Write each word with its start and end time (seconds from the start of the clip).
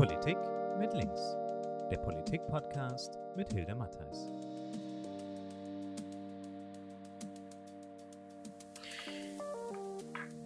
Politik 0.00 0.38
mit 0.78 0.94
links. 0.94 1.20
Der 1.90 1.98
Politik-Podcast 1.98 3.18
mit 3.36 3.52
Hilde 3.52 3.74
Mattheis. 3.74 4.30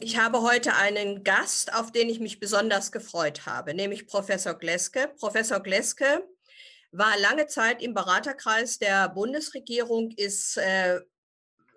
Ich 0.01 0.19
habe 0.19 0.43
heute 0.43 0.75
einen 0.75 1.23
Gast, 1.23 1.73
auf 1.73 1.93
den 1.93 2.09
ich 2.09 2.19
mich 2.19 2.41
besonders 2.41 2.91
gefreut 2.91 3.47
habe, 3.47 3.75
nämlich 3.75 4.09
Professor 4.09 4.55
Gleske. 4.55 5.13
Professor 5.21 5.61
Gleske 5.61 6.27
war 6.91 7.17
lange 7.21 7.47
Zeit 7.47 7.81
im 7.81 7.95
Beraterkreis 7.95 8.81
der 8.81 9.09
Bundesregierung, 9.09 10.11
ist, 10.17 10.57
äh, 10.57 10.99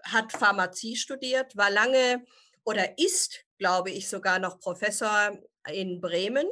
hat 0.02 0.32
Pharmazie 0.32 0.96
studiert, 0.96 1.56
war 1.56 1.70
lange 1.70 2.26
oder 2.64 2.98
ist, 2.98 3.46
glaube 3.60 3.92
ich, 3.92 4.10
sogar 4.10 4.40
noch 4.40 4.60
Professor 4.60 5.38
in 5.72 6.02
Bremen 6.02 6.48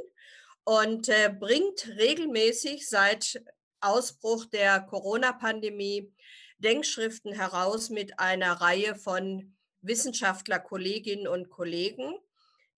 und 0.66 1.10
äh, 1.10 1.30
bringt 1.30 1.88
regelmäßig 1.98 2.90
seit 2.90 3.42
Ausbruch 3.80 4.46
der 4.46 4.82
Corona-Pandemie 4.82 6.12
Denkschriften 6.58 7.34
heraus 7.34 7.90
mit 7.90 8.20
einer 8.20 8.54
Reihe 8.54 8.96
von 8.96 9.56
Wissenschaftler, 9.82 10.60
Kolleginnen 10.60 11.28
und 11.28 11.50
Kollegen, 11.50 12.16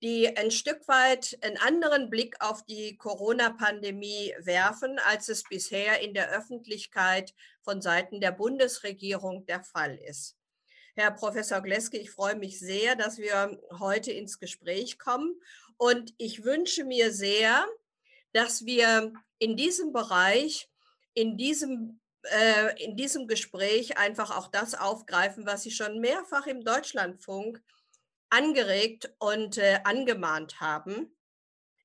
die 0.02 0.36
ein 0.36 0.52
Stück 0.52 0.88
weit 0.88 1.38
einen 1.42 1.58
anderen 1.58 2.10
Blick 2.10 2.36
auf 2.40 2.66
die 2.66 2.98
Corona-Pandemie 2.98 4.34
werfen, 4.40 5.00
als 5.00 5.30
es 5.30 5.44
bisher 5.44 6.02
in 6.02 6.14
der 6.14 6.30
Öffentlichkeit 6.32 7.34
von 7.64 7.82
Seiten 7.82 8.20
der 8.20 8.32
Bundesregierung 8.32 9.46
der 9.46 9.64
Fall 9.64 9.98
ist. 9.98 10.36
Herr 10.96 11.12
Professor 11.12 11.62
Gleske, 11.62 11.98
ich 11.98 12.12
freue 12.12 12.36
mich 12.36 12.60
sehr, 12.60 12.96
dass 12.96 13.18
wir 13.20 13.62
heute 13.80 14.12
ins 14.12 14.40
Gespräch 14.40 15.00
kommen. 15.00 15.40
Und 15.78 16.14
ich 16.18 16.44
wünsche 16.44 16.84
mir 16.84 17.14
sehr, 17.14 17.68
dass 18.34 18.66
wir 18.66 19.14
in 19.40 19.56
diesem 19.56 19.94
Bereich, 19.94 20.70
in 21.14 21.38
diesem 21.38 22.00
äh, 22.24 22.84
in 22.84 22.98
diesem 22.98 23.28
Gespräch 23.28 23.98
einfach 23.98 24.36
auch 24.36 24.48
das 24.48 24.74
aufgreifen, 24.76 25.46
was 25.46 25.64
Sie 25.64 25.72
schon 25.72 26.00
mehrfach 26.00 26.48
im 26.48 26.64
Deutschlandfunk 26.64 27.62
angeregt 28.30 29.14
und 29.20 29.58
äh, 29.58 29.80
angemahnt 29.84 30.60
haben, 30.60 31.16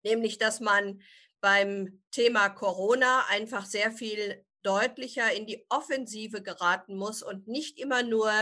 nämlich 0.02 0.38
dass 0.38 0.60
man 0.60 1.00
beim 1.40 2.02
Thema 2.10 2.48
Corona 2.48 3.26
einfach 3.28 3.66
sehr 3.66 3.92
viel 3.92 4.44
deutlicher 4.62 5.32
in 5.32 5.46
die 5.46 5.64
Offensive 5.68 6.42
geraten 6.42 6.96
muss 6.96 7.22
und 7.22 7.48
nicht 7.48 7.78
immer 7.78 8.02
nur 8.02 8.32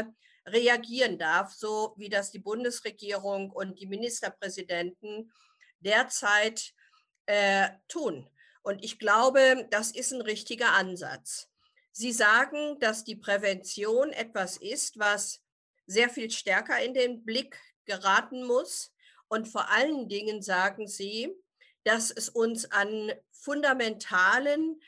reagieren 0.46 1.18
darf, 1.18 1.52
so 1.52 1.94
wie 1.96 2.08
das 2.08 2.30
die 2.30 2.38
Bundesregierung 2.38 3.50
und 3.50 3.78
die 3.78 3.86
Ministerpräsidenten 3.86 5.32
derzeit 5.80 6.72
äh, 7.30 7.70
tun. 7.86 8.28
Und 8.62 8.84
ich 8.84 8.98
glaube, 8.98 9.68
das 9.70 9.92
ist 9.92 10.12
ein 10.12 10.20
richtiger 10.20 10.72
Ansatz. 10.72 11.48
Sie 11.92 12.10
sagen, 12.10 12.80
dass 12.80 13.04
die 13.04 13.14
Prävention 13.14 14.12
etwas 14.12 14.56
ist, 14.56 14.98
was 14.98 15.40
sehr 15.86 16.10
viel 16.10 16.32
stärker 16.32 16.82
in 16.82 16.92
den 16.92 17.24
Blick 17.24 17.56
geraten 17.84 18.44
muss. 18.44 18.92
Und 19.28 19.46
vor 19.46 19.70
allen 19.70 20.08
Dingen 20.08 20.42
sagen 20.42 20.88
Sie, 20.88 21.32
dass 21.84 22.10
es 22.10 22.28
uns 22.28 22.68
an 22.72 23.12
fundamentalen 23.30 24.80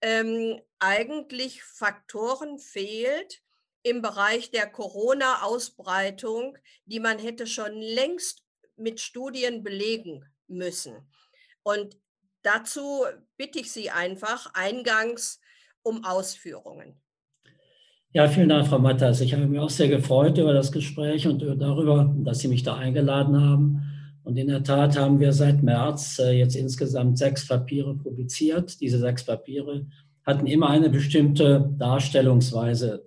ähm, 0.00 0.60
eigentlich 0.78 1.64
Faktoren 1.64 2.60
fehlt 2.60 3.42
im 3.82 4.02
Bereich 4.02 4.52
der 4.52 4.70
Corona-Ausbreitung, 4.70 6.56
die 6.84 7.00
man 7.00 7.18
hätte 7.18 7.48
schon 7.48 7.72
längst 7.72 8.44
mit 8.76 9.00
Studien 9.00 9.64
belegen 9.64 10.24
müssen. 10.46 11.08
Und 11.68 11.98
dazu 12.42 13.04
bitte 13.36 13.58
ich 13.58 13.70
Sie 13.70 13.90
einfach 13.90 14.54
eingangs 14.54 15.38
um 15.82 16.02
Ausführungen. 16.02 16.94
Ja, 18.14 18.26
vielen 18.26 18.48
Dank, 18.48 18.68
Frau 18.68 18.78
Matters. 18.78 19.20
Ich 19.20 19.34
habe 19.34 19.46
mich 19.46 19.60
auch 19.60 19.68
sehr 19.68 19.88
gefreut 19.88 20.38
über 20.38 20.54
das 20.54 20.72
Gespräch 20.72 21.26
und 21.26 21.42
darüber, 21.42 22.16
dass 22.20 22.38
Sie 22.38 22.48
mich 22.48 22.62
da 22.62 22.76
eingeladen 22.76 23.38
haben. 23.38 23.82
Und 24.24 24.38
in 24.38 24.46
der 24.46 24.62
Tat 24.62 24.96
haben 24.96 25.20
wir 25.20 25.34
seit 25.34 25.62
März 25.62 26.18
äh, 26.20 26.30
jetzt 26.30 26.56
insgesamt 26.56 27.18
sechs 27.18 27.46
Papiere 27.46 27.94
publiziert. 27.94 28.80
Diese 28.80 28.98
sechs 28.98 29.24
Papiere 29.24 29.84
hatten 30.24 30.46
immer 30.46 30.70
eine 30.70 30.88
bestimmte 30.88 31.70
Darstellungsweise. 31.76 33.04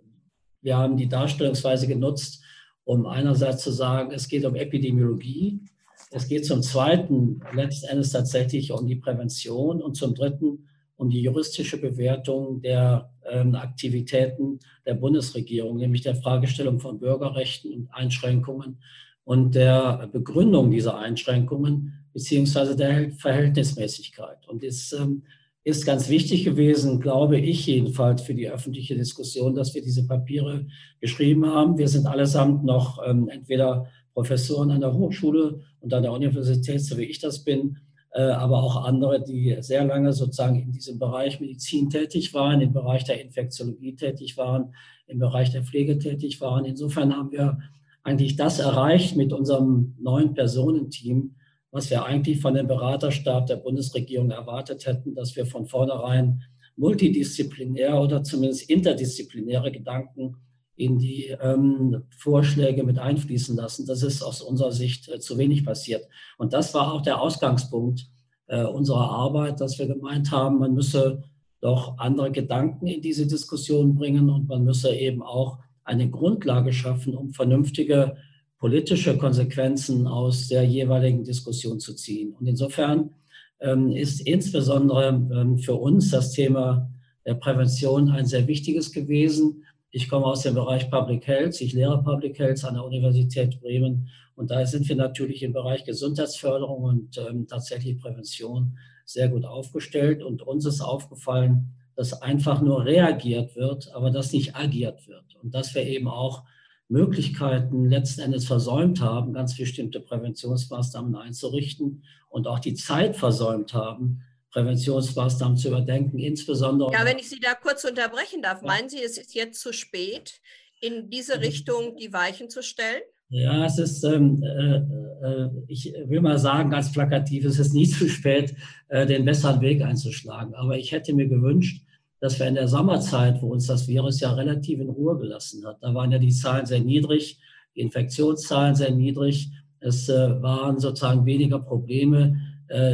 Wir 0.61 0.77
haben 0.77 0.97
die 0.97 1.09
Darstellungsweise 1.09 1.87
genutzt, 1.87 2.43
um 2.83 3.07
einerseits 3.07 3.63
zu 3.63 3.71
sagen, 3.71 4.11
es 4.11 4.27
geht 4.27 4.45
um 4.45 4.53
Epidemiologie, 4.53 5.61
es 6.11 6.27
geht 6.27 6.45
zum 6.45 6.61
Zweiten 6.61 7.41
letzten 7.53 7.87
Endes 7.87 8.11
tatsächlich 8.11 8.71
um 8.71 8.85
die 8.85 8.97
Prävention 8.97 9.81
und 9.81 9.95
zum 9.95 10.13
Dritten 10.13 10.67
um 10.97 11.09
die 11.09 11.21
juristische 11.21 11.79
Bewertung 11.79 12.61
der 12.61 13.11
ähm, 13.29 13.55
Aktivitäten 13.55 14.59
der 14.85 14.93
Bundesregierung, 14.93 15.77
nämlich 15.77 16.01
der 16.01 16.15
Fragestellung 16.15 16.79
von 16.79 16.99
Bürgerrechten 16.99 17.73
und 17.73 17.93
Einschränkungen 17.93 18.77
und 19.23 19.55
der 19.55 20.09
Begründung 20.11 20.69
dieser 20.69 20.97
Einschränkungen 20.97 21.93
beziehungsweise 22.13 22.75
der 22.75 23.11
Verhältnismäßigkeit. 23.11 24.47
Und 24.47 24.63
es 24.63 24.91
ähm, 24.93 25.23
ist 25.63 25.85
ganz 25.85 26.09
wichtig 26.09 26.43
gewesen, 26.43 26.99
glaube 26.99 27.39
ich 27.39 27.65
jedenfalls, 27.67 28.21
für 28.21 28.33
die 28.33 28.49
öffentliche 28.49 28.95
Diskussion, 28.95 29.55
dass 29.55 29.73
wir 29.73 29.81
diese 29.81 30.05
Papiere 30.05 30.65
geschrieben 30.99 31.45
haben. 31.45 31.77
Wir 31.77 31.87
sind 31.87 32.05
allesamt 32.05 32.65
noch 32.65 32.99
ähm, 33.07 33.29
entweder 33.29 33.87
Professoren 34.13 34.71
an 34.71 34.81
der 34.81 34.93
Hochschule 34.93 35.61
und 35.79 35.93
an 35.93 36.03
der 36.03 36.11
Universität, 36.11 36.81
so 36.81 36.97
wie 36.97 37.05
ich 37.05 37.19
das 37.19 37.43
bin, 37.43 37.77
äh, 38.13 38.21
aber 38.21 38.61
auch 38.61 38.83
andere, 38.83 39.23
die 39.23 39.57
sehr 39.61 39.85
lange 39.85 40.11
sozusagen 40.11 40.59
in 40.59 40.71
diesem 40.71 40.99
Bereich 40.99 41.39
Medizin 41.39 41.89
tätig 41.89 42.33
waren, 42.33 42.61
im 42.61 42.73
Bereich 42.73 43.05
der 43.05 43.21
Infektiologie 43.21 43.95
tätig 43.95 44.37
waren, 44.37 44.73
im 45.07 45.19
Bereich 45.19 45.51
der 45.51 45.63
Pflege 45.63 45.97
tätig 45.97 46.41
waren. 46.41 46.65
Insofern 46.65 47.15
haben 47.15 47.31
wir 47.31 47.57
eigentlich 48.03 48.35
das 48.35 48.59
erreicht 48.59 49.15
mit 49.15 49.31
unserem 49.31 49.95
neuen 49.99 50.33
Personenteam, 50.33 51.35
was 51.71 51.89
wir 51.89 52.03
eigentlich 52.03 52.41
von 52.41 52.53
dem 52.53 52.67
Beraterstab 52.67 53.47
der 53.47 53.57
Bundesregierung 53.57 54.31
erwartet 54.31 54.85
hätten, 54.85 55.15
dass 55.15 55.35
wir 55.35 55.45
von 55.45 55.65
vornherein 55.65 56.41
multidisziplinär 56.75 57.99
oder 57.99 58.23
zumindest 58.23 58.69
interdisziplinäre 58.69 59.71
Gedanken 59.71 60.35
in 60.81 60.97
die 60.97 61.27
ähm, 61.27 62.03
Vorschläge 62.17 62.83
mit 62.83 62.97
einfließen 62.97 63.55
lassen. 63.55 63.85
Das 63.85 64.01
ist 64.01 64.23
aus 64.23 64.41
unserer 64.41 64.71
Sicht 64.71 65.07
äh, 65.09 65.19
zu 65.19 65.37
wenig 65.37 65.63
passiert. 65.63 66.07
Und 66.39 66.53
das 66.53 66.73
war 66.73 66.91
auch 66.91 67.03
der 67.03 67.21
Ausgangspunkt 67.21 68.07
äh, 68.47 68.63
unserer 68.63 69.11
Arbeit, 69.11 69.61
dass 69.61 69.77
wir 69.77 69.85
gemeint 69.85 70.31
haben, 70.31 70.57
man 70.57 70.73
müsse 70.73 71.21
doch 71.61 71.99
andere 71.99 72.31
Gedanken 72.31 72.87
in 72.87 73.01
diese 73.01 73.27
Diskussion 73.27 73.93
bringen 73.93 74.31
und 74.31 74.47
man 74.47 74.63
müsse 74.63 74.95
eben 74.95 75.21
auch 75.21 75.59
eine 75.83 76.09
Grundlage 76.09 76.73
schaffen, 76.73 77.15
um 77.15 77.31
vernünftige 77.31 78.17
politische 78.57 79.17
Konsequenzen 79.17 80.07
aus 80.07 80.47
der 80.47 80.63
jeweiligen 80.63 81.23
Diskussion 81.23 81.79
zu 81.79 81.93
ziehen. 81.93 82.33
Und 82.39 82.47
insofern 82.47 83.11
ähm, 83.59 83.91
ist 83.91 84.21
insbesondere 84.21 85.09
ähm, 85.09 85.59
für 85.59 85.75
uns 85.75 86.09
das 86.09 86.31
Thema 86.31 86.89
der 87.27 87.35
Prävention 87.35 88.09
ein 88.09 88.25
sehr 88.25 88.47
wichtiges 88.47 88.91
gewesen 88.91 89.63
ich 89.91 90.07
komme 90.07 90.25
aus 90.25 90.43
dem 90.43 90.55
Bereich 90.55 90.89
Public 90.89 91.27
Health. 91.27 91.59
Ich 91.59 91.73
lehre 91.73 92.01
Public 92.01 92.39
Health 92.39 92.63
an 92.63 92.75
der 92.75 92.85
Universität 92.85 93.59
Bremen. 93.59 94.09
Und 94.35 94.49
da 94.49 94.65
sind 94.65 94.87
wir 94.87 94.95
natürlich 94.95 95.43
im 95.43 95.51
Bereich 95.51 95.83
Gesundheitsförderung 95.83 96.83
und 96.83 97.17
ähm, 97.17 97.45
tatsächlich 97.47 97.99
Prävention 97.99 98.77
sehr 99.05 99.27
gut 99.27 99.43
aufgestellt. 99.43 100.23
Und 100.23 100.41
uns 100.41 100.65
ist 100.65 100.79
aufgefallen, 100.79 101.73
dass 101.95 102.21
einfach 102.21 102.61
nur 102.61 102.85
reagiert 102.85 103.57
wird, 103.57 103.93
aber 103.93 104.11
dass 104.11 104.31
nicht 104.31 104.55
agiert 104.55 105.07
wird. 105.07 105.35
Und 105.43 105.53
dass 105.53 105.75
wir 105.75 105.83
eben 105.83 106.07
auch 106.07 106.43
Möglichkeiten 106.87 107.85
letzten 107.85 108.21
Endes 108.21 108.45
versäumt 108.45 109.01
haben, 109.01 109.33
ganz 109.33 109.57
bestimmte 109.57 109.99
Präventionsmaßnahmen 109.99 111.15
einzurichten 111.15 112.03
und 112.29 112.47
auch 112.47 112.59
die 112.59 112.75
Zeit 112.75 113.17
versäumt 113.17 113.73
haben, 113.73 114.21
Präventionsmaßnahmen 114.51 115.57
zu 115.57 115.69
überdenken, 115.69 116.19
insbesondere. 116.19 116.91
Ja, 116.91 117.05
wenn 117.05 117.17
ich 117.17 117.29
Sie 117.29 117.39
da 117.39 117.53
kurz 117.53 117.83
unterbrechen 117.83 118.41
darf, 118.41 118.61
meinen 118.61 118.89
Sie, 118.89 119.01
es 119.01 119.17
ist 119.17 119.33
jetzt 119.33 119.61
zu 119.61 119.73
spät, 119.73 120.41
in 120.81 121.09
diese. 121.09 121.39
Richtung 121.39 121.95
die 121.95 122.11
Weichen 122.11 122.49
zu 122.49 122.61
stellen? 122.61 123.01
Ja, 123.29 123.65
es 123.65 123.77
ist, 123.77 124.03
ähm, 124.03 124.43
äh, 124.43 124.75
äh, 124.75 125.49
ich 125.67 125.93
will 126.07 126.19
mal 126.19 126.37
sagen, 126.37 126.69
ganz 126.69 126.91
plakativ, 126.91 127.45
es 127.45 127.59
ist 127.59 127.73
nie 127.73 127.87
zu 127.87 128.09
spät, 128.09 128.53
äh, 128.89 129.05
den 129.05 129.23
besseren 129.23 129.61
Weg 129.61 129.81
einzuschlagen. 129.81 130.53
Aber 130.55 130.77
ich 130.77 130.91
hätte 130.91 131.13
mir 131.13 131.27
gewünscht, 131.29 131.85
dass 132.19 132.39
wir 132.39 132.47
in 132.47 132.55
der 132.55 132.67
Sommerzeit, 132.67 133.41
wo 133.41 133.47
uns 133.47 133.67
das 133.67 133.87
Virus 133.87 134.19
ja 134.19 134.33
relativ 134.33 134.79
in 134.79 134.89
Ruhe 134.89 135.17
gelassen 135.17 135.65
hat, 135.65 135.77
da 135.81 135.93
waren 135.93 136.11
ja 136.11 136.19
die 136.19 136.31
Zahlen 136.31 136.65
sehr 136.65 136.81
niedrig, 136.81 137.39
die 137.75 137.79
Infektionszahlen 137.79 138.75
sehr 138.75 138.91
niedrig, 138.91 139.49
es 139.79 140.09
äh, 140.09 140.41
waren 140.41 140.79
sozusagen 140.79 141.25
weniger 141.25 141.59
Probleme, 141.59 142.37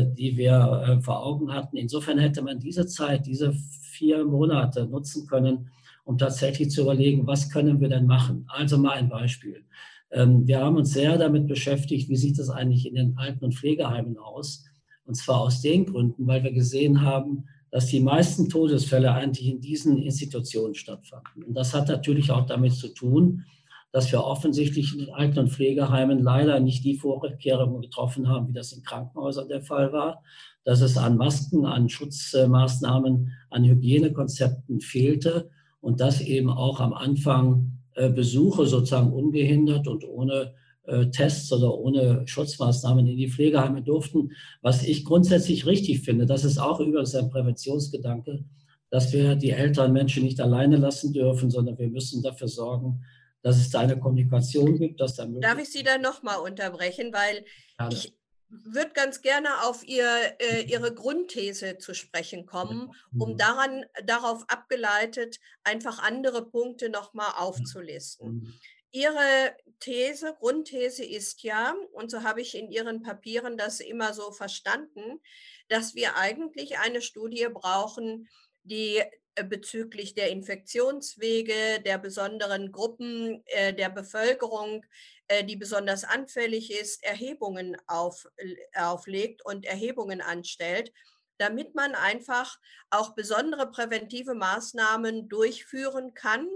die 0.05 0.37
wir 0.37 0.83
äh, 0.87 1.01
vor 1.01 1.23
Augen 1.23 1.53
hatten. 1.53 1.77
Insofern 1.77 2.17
hätte 2.17 2.41
man 2.41 2.59
diese 2.59 2.87
Zeit, 2.87 3.25
diese 3.25 3.53
vier 3.91 4.25
Monate 4.25 4.85
nutzen 4.85 5.27
können, 5.27 5.69
um 6.03 6.17
tatsächlich 6.17 6.69
zu 6.69 6.81
überlegen, 6.81 7.27
was 7.27 7.49
können 7.49 7.79
wir 7.79 7.89
denn 7.89 8.05
machen. 8.05 8.45
Also 8.47 8.77
mal 8.77 8.93
ein 8.93 9.09
Beispiel. 9.09 9.63
Ähm, 10.11 10.47
wir 10.47 10.59
haben 10.61 10.77
uns 10.77 10.93
sehr 10.93 11.17
damit 11.17 11.47
beschäftigt, 11.47 12.09
wie 12.09 12.15
sieht 12.15 12.39
es 12.39 12.49
eigentlich 12.49 12.87
in 12.87 12.95
den 12.95 13.17
Alten- 13.17 13.45
und 13.45 13.55
Pflegeheimen 13.55 14.17
aus. 14.17 14.65
Und 15.05 15.15
zwar 15.15 15.41
aus 15.41 15.61
den 15.61 15.85
Gründen, 15.85 16.27
weil 16.27 16.43
wir 16.43 16.53
gesehen 16.53 17.01
haben, 17.01 17.45
dass 17.71 17.87
die 17.87 17.99
meisten 17.99 18.49
Todesfälle 18.49 19.11
eigentlich 19.11 19.47
in 19.47 19.61
diesen 19.61 19.97
Institutionen 19.97 20.75
stattfanden. 20.75 21.43
Und 21.43 21.53
das 21.53 21.73
hat 21.73 21.89
natürlich 21.89 22.31
auch 22.31 22.45
damit 22.45 22.73
zu 22.73 22.93
tun, 22.93 23.45
dass 23.91 24.11
wir 24.11 24.23
offensichtlich 24.23 24.93
in 24.93 25.05
den 25.05 25.13
Alten- 25.13 25.39
und 25.39 25.49
Pflegeheimen 25.49 26.19
leider 26.19 26.59
nicht 26.59 26.83
die 26.83 26.97
Vorkehrungen 26.97 27.81
getroffen 27.81 28.27
haben, 28.27 28.49
wie 28.49 28.53
das 28.53 28.73
in 28.73 28.83
Krankenhäusern 28.83 29.47
der 29.47 29.61
Fall 29.61 29.93
war, 29.93 30.21
dass 30.63 30.81
es 30.81 30.97
an 30.97 31.17
Masken, 31.17 31.65
an 31.65 31.89
Schutzmaßnahmen, 31.89 33.31
an 33.49 33.63
Hygienekonzepten 33.63 34.81
fehlte 34.81 35.49
und 35.79 36.01
dass 36.01 36.21
eben 36.21 36.49
auch 36.49 36.79
am 36.79 36.93
Anfang 36.93 37.79
äh, 37.95 38.09
Besuche 38.09 38.67
sozusagen 38.67 39.13
ungehindert 39.13 39.87
und 39.87 40.03
ohne 40.03 40.53
äh, 40.83 41.07
Tests 41.07 41.51
oder 41.51 41.77
ohne 41.77 42.27
Schutzmaßnahmen 42.27 43.07
in 43.07 43.17
die 43.17 43.29
Pflegeheime 43.29 43.81
durften, 43.81 44.31
was 44.61 44.83
ich 44.83 45.05
grundsätzlich 45.05 45.65
richtig 45.65 46.01
finde. 46.01 46.25
Das 46.25 46.43
ist 46.43 46.57
auch 46.57 46.79
übrigens 46.79 47.15
ein 47.15 47.29
Präventionsgedanke, 47.29 48.43
dass 48.89 49.11
wir 49.13 49.35
die 49.35 49.51
älteren 49.51 49.93
Menschen 49.93 50.23
nicht 50.23 50.39
alleine 50.39 50.77
lassen 50.77 51.13
dürfen, 51.13 51.49
sondern 51.49 51.77
wir 51.77 51.89
müssen 51.89 52.21
dafür 52.21 52.47
sorgen, 52.47 53.01
dass 53.41 53.57
es 53.57 53.69
da 53.69 53.79
eine 53.79 53.99
Kommunikation 53.99 54.77
gibt, 54.77 54.99
dass 54.99 55.15
da 55.15 55.25
Darf 55.25 55.59
ich 55.59 55.71
Sie 55.71 55.83
da 55.83 55.97
nochmal 55.97 56.39
unterbrechen, 56.39 57.13
weil 57.13 57.45
Gerne. 57.77 57.93
ich 57.93 58.13
würde 58.49 58.91
ganz 58.91 59.21
gerne 59.21 59.63
auf 59.63 59.85
ihr, 59.85 60.07
äh, 60.39 60.63
Ihre 60.63 60.93
Grundthese 60.93 61.77
zu 61.77 61.93
sprechen 61.93 62.45
kommen, 62.45 62.91
um 63.17 63.33
mhm. 63.33 63.37
daran, 63.37 63.85
darauf 64.05 64.45
abgeleitet 64.47 65.39
einfach 65.63 65.99
andere 65.99 66.45
Punkte 66.45 66.89
nochmal 66.89 67.33
aufzulisten. 67.37 68.35
Mhm. 68.35 68.53
Ihre 68.91 69.55
These, 69.79 70.35
Grundthese 70.39 71.03
ist 71.03 71.43
ja, 71.43 71.75
und 71.91 72.09
so 72.09 72.23
habe 72.23 72.41
ich 72.41 72.55
in 72.55 72.71
Ihren 72.71 73.01
Papieren 73.03 73.57
das 73.57 73.79
immer 73.79 74.13
so 74.13 74.31
verstanden, 74.31 75.19
dass 75.67 75.93
wir 75.93 76.15
eigentlich 76.15 76.79
eine 76.79 77.01
Studie 77.01 77.47
brauchen, 77.51 78.29
die 78.63 79.03
bezüglich 79.43 80.15
der 80.15 80.29
Infektionswege, 80.31 81.81
der 81.85 81.97
besonderen 81.97 82.71
Gruppen 82.71 83.43
äh, 83.45 83.73
der 83.73 83.89
Bevölkerung, 83.89 84.85
äh, 85.27 85.43
die 85.43 85.55
besonders 85.55 86.03
anfällig 86.03 86.71
ist, 86.71 87.03
Erhebungen 87.03 87.77
auf, 87.87 88.27
auflegt 88.75 89.43
und 89.45 89.65
Erhebungen 89.65 90.21
anstellt, 90.21 90.91
damit 91.37 91.75
man 91.75 91.93
einfach 91.95 92.57
auch 92.89 93.15
besondere 93.15 93.69
präventive 93.69 94.33
Maßnahmen 94.33 95.29
durchführen 95.29 96.13
kann, 96.13 96.47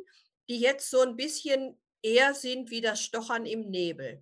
die 0.50 0.60
jetzt 0.60 0.90
so 0.90 1.02
ein 1.02 1.16
bisschen 1.16 1.78
eher 2.02 2.34
sind 2.34 2.72
wie 2.72 2.82
das 2.82 3.02
Stochern 3.02 3.46
im 3.46 3.70
Nebel. 3.70 4.22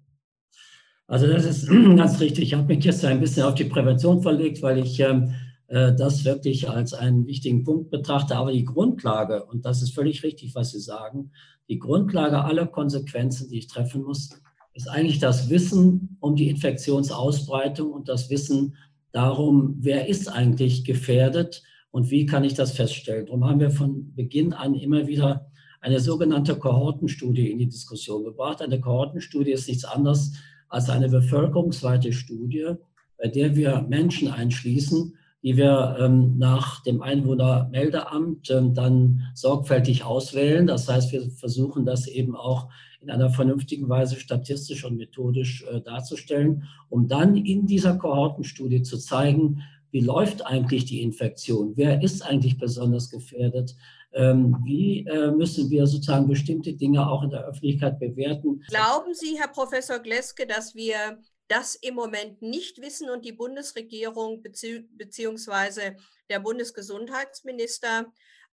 Also 1.08 1.28
das 1.28 1.46
ist 1.46 1.68
ganz 1.98 2.20
richtig. 2.20 2.46
Ich 2.46 2.54
habe 2.54 2.74
mich 2.74 2.86
jetzt 2.86 3.04
ein 3.04 3.20
bisschen 3.20 3.44
auf 3.44 3.56
die 3.56 3.66
Prävention 3.66 4.22
verlegt, 4.22 4.62
weil 4.62 4.80
ich 4.80 5.00
ähm, 5.00 5.34
äh, 5.34 5.49
das 5.70 6.26
wirklich 6.26 6.70
als 6.70 6.94
einen 6.94 7.28
wichtigen 7.28 7.64
Punkt 7.64 7.92
betrachte. 7.92 8.36
Aber 8.36 8.52
die 8.52 8.66
Grundlage, 8.66 9.46
und 9.46 9.66
das 9.66 9.82
ist 9.82 9.94
völlig 9.94 10.24
richtig, 10.24 10.56
was 10.56 10.72
Sie 10.72 10.80
sagen, 10.80 11.32
die 11.68 11.78
Grundlage 11.78 12.44
aller 12.44 12.66
Konsequenzen, 12.66 13.50
die 13.50 13.60
ich 13.60 13.68
treffen 13.68 14.04
muss, 14.04 14.30
ist 14.74 14.90
eigentlich 14.90 15.20
das 15.20 15.50
Wissen 15.50 16.18
um 16.20 16.36
die 16.36 16.50
Infektionsausbreitung 16.50 17.92
und 17.92 18.10
das 18.10 18.30
Wissen 18.30 18.76
darum, 19.12 19.76
wer 19.80 20.08
ist 20.08 20.28
eigentlich 20.28 20.86
gefährdet 20.86 21.64
und 21.92 22.10
wie 22.10 22.26
kann 22.26 22.44
ich 22.44 22.54
das 22.54 22.72
feststellen. 22.72 23.26
Darum 23.26 23.46
haben 23.46 23.60
wir 23.60 23.72
von 23.72 24.14
Beginn 24.16 24.54
an 24.54 24.74
immer 24.74 25.08
wieder 25.08 25.52
eine 25.82 26.00
sogenannte 26.00 26.56
Kohortenstudie 26.56 27.52
in 27.52 27.60
die 27.60 27.68
Diskussion 27.68 28.24
gebracht. 28.24 28.62
Eine 28.62 28.80
Kohortenstudie 28.80 29.52
ist 29.52 29.68
nichts 29.68 29.86
anderes 29.86 30.34
als 30.68 30.90
eine 30.90 31.10
bevölkerungsweite 31.10 32.14
Studie, 32.14 32.74
bei 33.18 33.28
der 33.28 33.56
wir 33.56 33.86
Menschen 33.88 34.30
einschließen, 34.30 35.16
die 35.42 35.56
wir 35.56 35.98
ähm, 36.00 36.38
nach 36.38 36.84
dem 36.84 37.02
Einwohnermeldeamt 37.02 38.50
ähm, 38.52 38.74
dann 38.74 39.22
sorgfältig 39.34 40.04
auswählen. 40.04 40.68
Das 40.68 40.90
heißt, 40.90 41.12
wir 41.12 41.30
versuchen 41.32 41.86
das 41.86 42.08
eben 42.08 42.36
auch 42.36 42.70
in 43.02 43.10
einer 43.10 43.30
vernünftigen 43.30 43.88
Weise 43.88 44.20
statistisch 44.20 44.84
und 44.84 44.98
methodisch 44.98 45.64
äh, 45.64 45.82
darzustellen, 45.82 46.64
um 46.90 47.08
dann 47.08 47.38
in 47.38 47.66
dieser 47.66 47.98
Kohortenstudie 47.98 48.82
zu 48.82 48.98
zeigen, 48.98 49.62
wie 49.92 50.02
läuft 50.02 50.46
eigentlich 50.46 50.86
die 50.86 51.02
Infektion, 51.02 51.74
wer 51.76 52.04
ist 52.04 52.22
eigentlich 52.22 52.58
besonders 52.58 53.10
gefährdet, 53.10 53.76
ähm, 54.14 54.58
wie 54.64 55.06
äh, 55.08 55.32
müssen 55.32 55.70
wir 55.70 55.88
sozusagen 55.88 56.28
bestimmte 56.28 56.74
Dinge 56.74 57.08
auch 57.10 57.24
in 57.24 57.30
der 57.30 57.46
Öffentlichkeit 57.46 58.00
bewerten. 58.00 58.62
Glauben 58.68 59.14
Sie, 59.14 59.38
Herr 59.40 59.48
Professor 59.48 60.00
Gleske, 60.00 60.46
dass 60.46 60.76
wir 60.76 61.20
das 61.50 61.76
im 61.76 61.96
Moment 61.96 62.42
nicht 62.42 62.80
wissen 62.80 63.10
und 63.10 63.26
die 63.26 63.34
Bundesregierung 63.34 64.42
bezieh 64.42 64.88
beziehungsweise 64.96 65.96
der 66.30 66.40
Bundesgesundheitsminister 66.40 68.06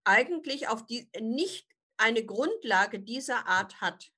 eigentlich 0.05 0.69
auf 0.69 0.85
die 0.85 1.09
nicht 1.19 1.67
eine 1.97 2.23
Grundlage 2.23 2.99
dieser 2.99 3.47
Art 3.47 3.81
hat? 3.81 4.11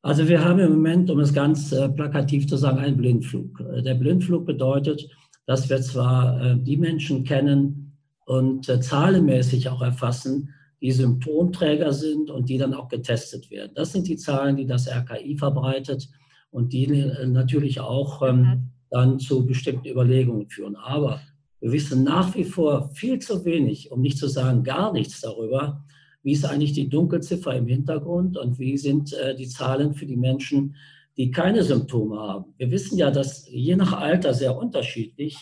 Also 0.00 0.26
wir 0.26 0.44
haben 0.44 0.58
im 0.58 0.72
Moment, 0.72 1.10
um 1.10 1.20
es 1.20 1.32
ganz 1.32 1.70
äh, 1.70 1.88
plakativ 1.88 2.48
zu 2.48 2.56
sagen, 2.56 2.78
einen 2.78 2.96
Blindflug. 2.96 3.60
Äh, 3.60 3.82
der 3.82 3.94
Blindflug 3.94 4.46
bedeutet, 4.46 5.08
dass 5.46 5.68
wir 5.70 5.80
zwar 5.80 6.40
äh, 6.44 6.56
die 6.58 6.76
Menschen 6.76 7.24
kennen 7.24 7.96
und 8.24 8.64
zahlenmäßig 8.64 9.68
auch 9.68 9.82
erfassen, 9.82 10.54
die 10.80 10.92
Symptomträger 10.92 11.92
sind 11.92 12.30
und 12.30 12.48
die 12.48 12.56
dann 12.56 12.72
auch 12.72 12.88
getestet 12.88 13.50
werden. 13.50 13.72
Das 13.74 13.92
sind 13.92 14.08
die 14.08 14.16
Zahlen, 14.16 14.56
die 14.56 14.66
das 14.66 14.88
RKI 14.88 15.36
verbreitet 15.36 16.08
und 16.52 16.72
die 16.72 16.84
äh, 16.84 17.26
natürlich 17.26 17.80
auch 17.80 18.22
ähm, 18.22 18.36
mhm. 18.36 18.62
dann 18.90 19.18
zu 19.18 19.44
bestimmten 19.44 19.88
Überlegungen 19.88 20.48
führen. 20.48 20.76
Aber 20.76 21.20
wir 21.58 21.72
wissen 21.72 22.04
nach 22.04 22.36
wie 22.36 22.44
vor 22.44 22.90
viel 22.90 23.18
zu 23.18 23.44
wenig, 23.44 23.90
um 23.90 24.00
nicht 24.00 24.18
zu 24.18 24.28
sagen 24.28 24.62
gar 24.62 24.92
nichts 24.92 25.20
darüber, 25.20 25.84
wie 26.22 26.32
ist 26.32 26.44
eigentlich 26.44 26.72
die 26.72 26.88
Dunkelziffer 26.88 27.56
im 27.56 27.66
Hintergrund 27.66 28.38
und 28.38 28.58
wie 28.60 28.76
sind 28.76 29.12
äh, 29.12 29.34
die 29.34 29.48
Zahlen 29.48 29.94
für 29.94 30.06
die 30.06 30.16
Menschen, 30.16 30.76
die 31.16 31.30
keine 31.30 31.62
Symptome 31.62 32.18
haben. 32.18 32.54
Wir 32.58 32.70
wissen 32.70 32.96
ja, 32.96 33.10
dass 33.10 33.48
je 33.50 33.76
nach 33.76 33.92
Alter 33.92 34.32
sehr 34.32 34.56
unterschiedlich 34.56 35.36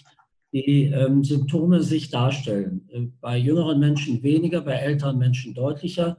die 0.52 0.86
ähm, 0.86 1.22
Symptome 1.22 1.82
sich 1.82 2.10
darstellen. 2.10 2.88
Äh, 2.88 3.06
bei 3.20 3.36
jüngeren 3.36 3.78
Menschen 3.78 4.22
weniger, 4.22 4.62
bei 4.62 4.72
älteren 4.72 5.18
Menschen 5.18 5.54
deutlicher. 5.54 6.18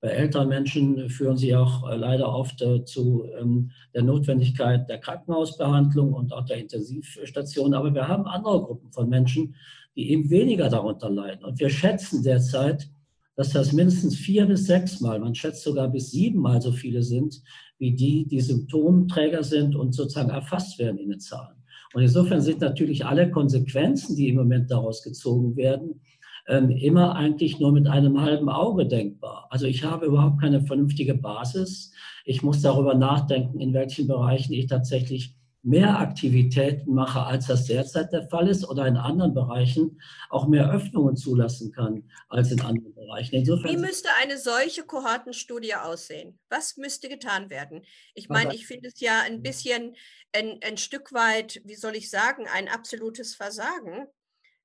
Bei 0.00 0.08
älteren 0.08 0.48
Menschen 0.48 1.08
führen 1.08 1.36
sie 1.36 1.54
auch 1.54 1.88
äh, 1.90 1.96
leider 1.96 2.28
oft 2.28 2.60
äh, 2.62 2.84
zu 2.84 3.24
ähm, 3.40 3.70
der 3.94 4.02
Notwendigkeit 4.02 4.88
der 4.88 4.98
Krankenhausbehandlung 4.98 6.12
und 6.12 6.32
auch 6.32 6.44
der 6.44 6.58
Intensivstation. 6.58 7.74
Aber 7.74 7.94
wir 7.94 8.06
haben 8.06 8.26
andere 8.26 8.62
Gruppen 8.62 8.92
von 8.92 9.08
Menschen, 9.08 9.54
die 9.96 10.10
eben 10.10 10.28
weniger 10.28 10.68
darunter 10.68 11.08
leiden. 11.10 11.44
Und 11.44 11.58
wir 11.58 11.70
schätzen 11.70 12.22
derzeit, 12.22 12.88
dass 13.36 13.52
das 13.52 13.72
mindestens 13.72 14.16
vier 14.16 14.46
bis 14.46 14.66
sechs 14.66 15.00
Mal, 15.00 15.18
man 15.18 15.34
schätzt 15.34 15.62
sogar 15.62 15.88
bis 15.88 16.10
sieben 16.10 16.40
Mal 16.40 16.60
so 16.60 16.72
viele 16.72 17.02
sind, 17.02 17.42
wie 17.78 17.94
die, 17.94 18.26
die 18.26 18.40
Symptomträger 18.40 19.42
sind 19.42 19.76
und 19.76 19.94
sozusagen 19.94 20.30
erfasst 20.30 20.78
werden 20.78 20.98
in 20.98 21.10
den 21.10 21.20
Zahlen. 21.20 21.56
Und 21.94 22.02
insofern 22.02 22.40
sind 22.40 22.60
natürlich 22.60 23.04
alle 23.06 23.30
Konsequenzen, 23.30 24.16
die 24.16 24.28
im 24.28 24.36
Moment 24.36 24.70
daraus 24.70 25.02
gezogen 25.02 25.56
werden, 25.56 26.00
ähm, 26.48 26.70
immer 26.70 27.16
eigentlich 27.16 27.58
nur 27.58 27.72
mit 27.72 27.86
einem 27.86 28.20
halben 28.20 28.48
Auge 28.48 28.86
denkbar. 28.86 29.48
Also 29.50 29.66
ich 29.66 29.84
habe 29.84 30.06
überhaupt 30.06 30.40
keine 30.40 30.62
vernünftige 30.62 31.14
Basis. 31.14 31.92
Ich 32.24 32.42
muss 32.42 32.62
darüber 32.62 32.94
nachdenken, 32.94 33.60
in 33.60 33.74
welchen 33.74 34.06
Bereichen 34.06 34.52
ich 34.52 34.66
tatsächlich 34.66 35.36
mehr 35.66 35.98
Aktivitäten 35.98 36.94
mache, 36.94 37.22
als 37.22 37.48
das 37.48 37.64
derzeit 37.64 38.12
der 38.12 38.28
Fall 38.28 38.46
ist, 38.46 38.64
oder 38.68 38.86
in 38.86 38.96
anderen 38.96 39.34
Bereichen 39.34 40.00
auch 40.30 40.46
mehr 40.46 40.70
Öffnungen 40.70 41.16
zulassen 41.16 41.72
kann 41.72 42.08
als 42.28 42.52
in 42.52 42.60
anderen 42.60 42.94
Bereichen. 42.94 43.34
Insofern 43.34 43.72
Wie 43.72 43.76
müsste 43.76 44.08
eine 44.22 44.38
solche 44.38 44.84
Kohortenstudie 44.84 45.74
aussehen? 45.74 46.38
Was 46.50 46.76
müsste 46.76 47.08
getan 47.08 47.50
werden? 47.50 47.82
Ich 48.14 48.28
meine, 48.28 48.54
ich 48.54 48.64
finde 48.68 48.88
es 48.88 49.00
ja 49.00 49.22
ein 49.26 49.42
bisschen 49.42 49.96
ein, 50.32 50.60
ein 50.64 50.76
Stück 50.76 51.12
weit, 51.12 51.60
wie 51.64 51.74
soll 51.74 51.96
ich 51.96 52.10
sagen, 52.10 52.46
ein 52.54 52.68
absolutes 52.68 53.34
Versagen, 53.34 54.06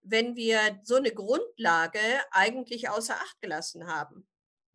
wenn 0.04 0.36
wir 0.36 0.58
so 0.84 0.96
eine 0.96 1.12
Grundlage 1.12 2.00
eigentlich 2.32 2.90
außer 2.90 3.14
Acht 3.14 3.42
gelassen 3.42 3.88
haben. 3.88 4.26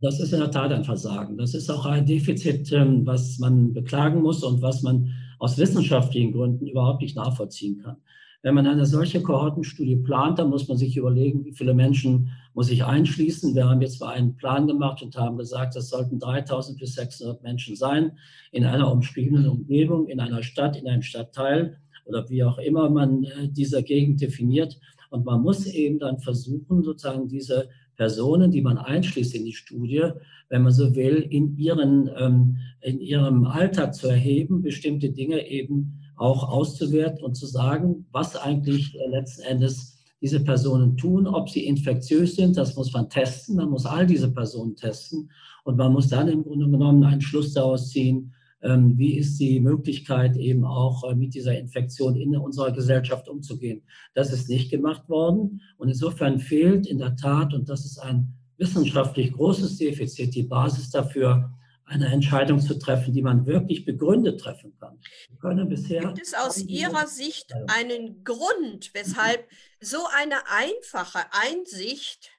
Das 0.00 0.20
ist 0.20 0.32
in 0.32 0.40
der 0.40 0.50
Tat 0.50 0.72
ein 0.72 0.84
Versagen. 0.84 1.38
Das 1.38 1.54
ist 1.54 1.70
auch 1.70 1.86
ein 1.86 2.04
Defizit, 2.04 2.70
ähm, 2.72 3.06
was 3.06 3.38
man 3.38 3.72
beklagen 3.72 4.20
muss 4.20 4.44
und 4.44 4.60
was 4.60 4.82
man 4.82 5.12
aus 5.38 5.56
wissenschaftlichen 5.58 6.32
Gründen 6.32 6.66
überhaupt 6.66 7.00
nicht 7.00 7.16
nachvollziehen 7.16 7.78
kann. 7.82 7.96
Wenn 8.42 8.54
man 8.54 8.66
eine 8.66 8.86
solche 8.86 9.22
Kohortenstudie 9.22 9.96
plant, 9.96 10.38
dann 10.38 10.50
muss 10.50 10.68
man 10.68 10.76
sich 10.76 10.96
überlegen, 10.96 11.44
wie 11.44 11.52
viele 11.52 11.74
Menschen 11.74 12.30
muss 12.54 12.70
ich 12.70 12.84
einschließen. 12.84 13.54
Wir 13.54 13.68
haben 13.68 13.80
jetzt 13.80 14.00
mal 14.00 14.12
einen 14.12 14.36
Plan 14.36 14.66
gemacht 14.66 15.02
und 15.02 15.16
haben 15.16 15.36
gesagt, 15.36 15.74
das 15.74 15.88
sollten 15.88 16.20
3000 16.20 16.78
bis 16.78 16.94
600 16.94 17.42
Menschen 17.42 17.74
sein 17.74 18.12
in 18.52 18.64
einer 18.64 18.92
umschriebenen 18.92 19.48
Umgebung, 19.48 20.06
in 20.08 20.20
einer 20.20 20.42
Stadt, 20.42 20.76
in 20.76 20.86
einem 20.86 21.02
Stadtteil 21.02 21.80
oder 22.04 22.28
wie 22.30 22.44
auch 22.44 22.58
immer 22.58 22.88
man 22.88 23.24
äh, 23.24 23.48
diese 23.48 23.82
Gegend 23.82 24.20
definiert. 24.20 24.78
Und 25.16 25.24
man 25.24 25.40
muss 25.40 25.64
eben 25.66 25.98
dann 25.98 26.18
versuchen, 26.18 26.82
sozusagen 26.82 27.26
diese 27.26 27.70
Personen, 27.96 28.50
die 28.50 28.60
man 28.60 28.76
einschließt 28.76 29.34
in 29.34 29.46
die 29.46 29.54
Studie, 29.54 30.10
wenn 30.50 30.62
man 30.62 30.72
so 30.72 30.94
will, 30.94 31.26
in, 31.30 31.56
ihren, 31.56 32.10
ähm, 32.18 32.58
in 32.82 33.00
ihrem 33.00 33.46
Alltag 33.46 33.94
zu 33.94 34.08
erheben, 34.08 34.60
bestimmte 34.60 35.10
Dinge 35.10 35.48
eben 35.48 36.00
auch 36.16 36.48
auszuwerten 36.48 37.24
und 37.24 37.34
zu 37.34 37.46
sagen, 37.46 38.06
was 38.12 38.36
eigentlich 38.36 38.94
äh, 38.94 39.08
letzten 39.08 39.42
Endes 39.42 39.96
diese 40.20 40.40
Personen 40.40 40.98
tun, 40.98 41.26
ob 41.26 41.48
sie 41.48 41.66
infektiös 41.66 42.36
sind, 42.36 42.58
das 42.58 42.76
muss 42.76 42.92
man 42.92 43.08
testen, 43.08 43.56
man 43.56 43.70
muss 43.70 43.86
all 43.86 44.06
diese 44.06 44.30
Personen 44.30 44.76
testen. 44.76 45.30
Und 45.64 45.78
man 45.78 45.92
muss 45.92 46.08
dann 46.08 46.28
im 46.28 46.44
Grunde 46.44 46.68
genommen 46.70 47.04
einen 47.04 47.22
Schluss 47.22 47.54
daraus 47.54 47.88
ziehen, 47.88 48.32
wie 48.60 49.16
ist 49.18 49.38
die 49.38 49.60
Möglichkeit 49.60 50.36
eben 50.36 50.64
auch 50.64 51.04
äh, 51.04 51.14
mit 51.14 51.34
dieser 51.34 51.58
Infektion 51.58 52.16
in 52.16 52.36
unserer 52.36 52.72
Gesellschaft 52.72 53.28
umzugehen. 53.28 53.82
Das 54.14 54.32
ist 54.32 54.48
nicht 54.48 54.70
gemacht 54.70 55.08
worden 55.08 55.60
und 55.76 55.88
insofern 55.88 56.38
fehlt 56.38 56.86
in 56.86 56.98
der 56.98 57.16
Tat, 57.16 57.54
und 57.54 57.68
das 57.68 57.84
ist 57.84 57.98
ein 57.98 58.32
wissenschaftlich 58.58 59.32
großes 59.32 59.76
Defizit, 59.76 60.34
die 60.34 60.42
Basis 60.42 60.90
dafür, 60.90 61.52
eine 61.84 62.06
Entscheidung 62.06 62.58
zu 62.58 62.78
treffen, 62.78 63.12
die 63.14 63.22
man 63.22 63.46
wirklich 63.46 63.84
begründet 63.84 64.40
treffen 64.40 64.76
kann. 64.80 64.98
Wir 65.28 65.38
können 65.38 65.68
bisher 65.68 66.00
Gibt 66.00 66.20
es 66.20 66.34
aus 66.34 66.58
Ihrer 66.58 67.06
Sicht 67.06 67.52
einen 67.68 68.24
Grund, 68.24 68.90
weshalb 68.92 69.48
so 69.80 69.98
eine 70.16 70.36
einfache 70.48 71.20
Einsicht, 71.30 72.32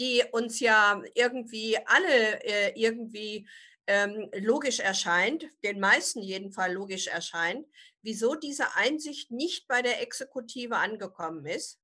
die 0.00 0.22
uns 0.32 0.60
ja 0.60 1.02
irgendwie 1.14 1.76
alle 1.84 2.42
äh, 2.44 2.72
irgendwie 2.80 3.46
ähm, 3.88 4.30
logisch 4.38 4.78
erscheint, 4.78 5.44
den 5.64 5.80
meisten 5.80 6.22
jedenfalls 6.22 6.74
logisch 6.74 7.08
erscheint, 7.08 7.66
wieso 8.02 8.36
diese 8.36 8.76
Einsicht 8.76 9.32
nicht 9.32 9.66
bei 9.66 9.82
der 9.82 10.00
Exekutive 10.02 10.76
angekommen 10.76 11.44
ist? 11.46 11.80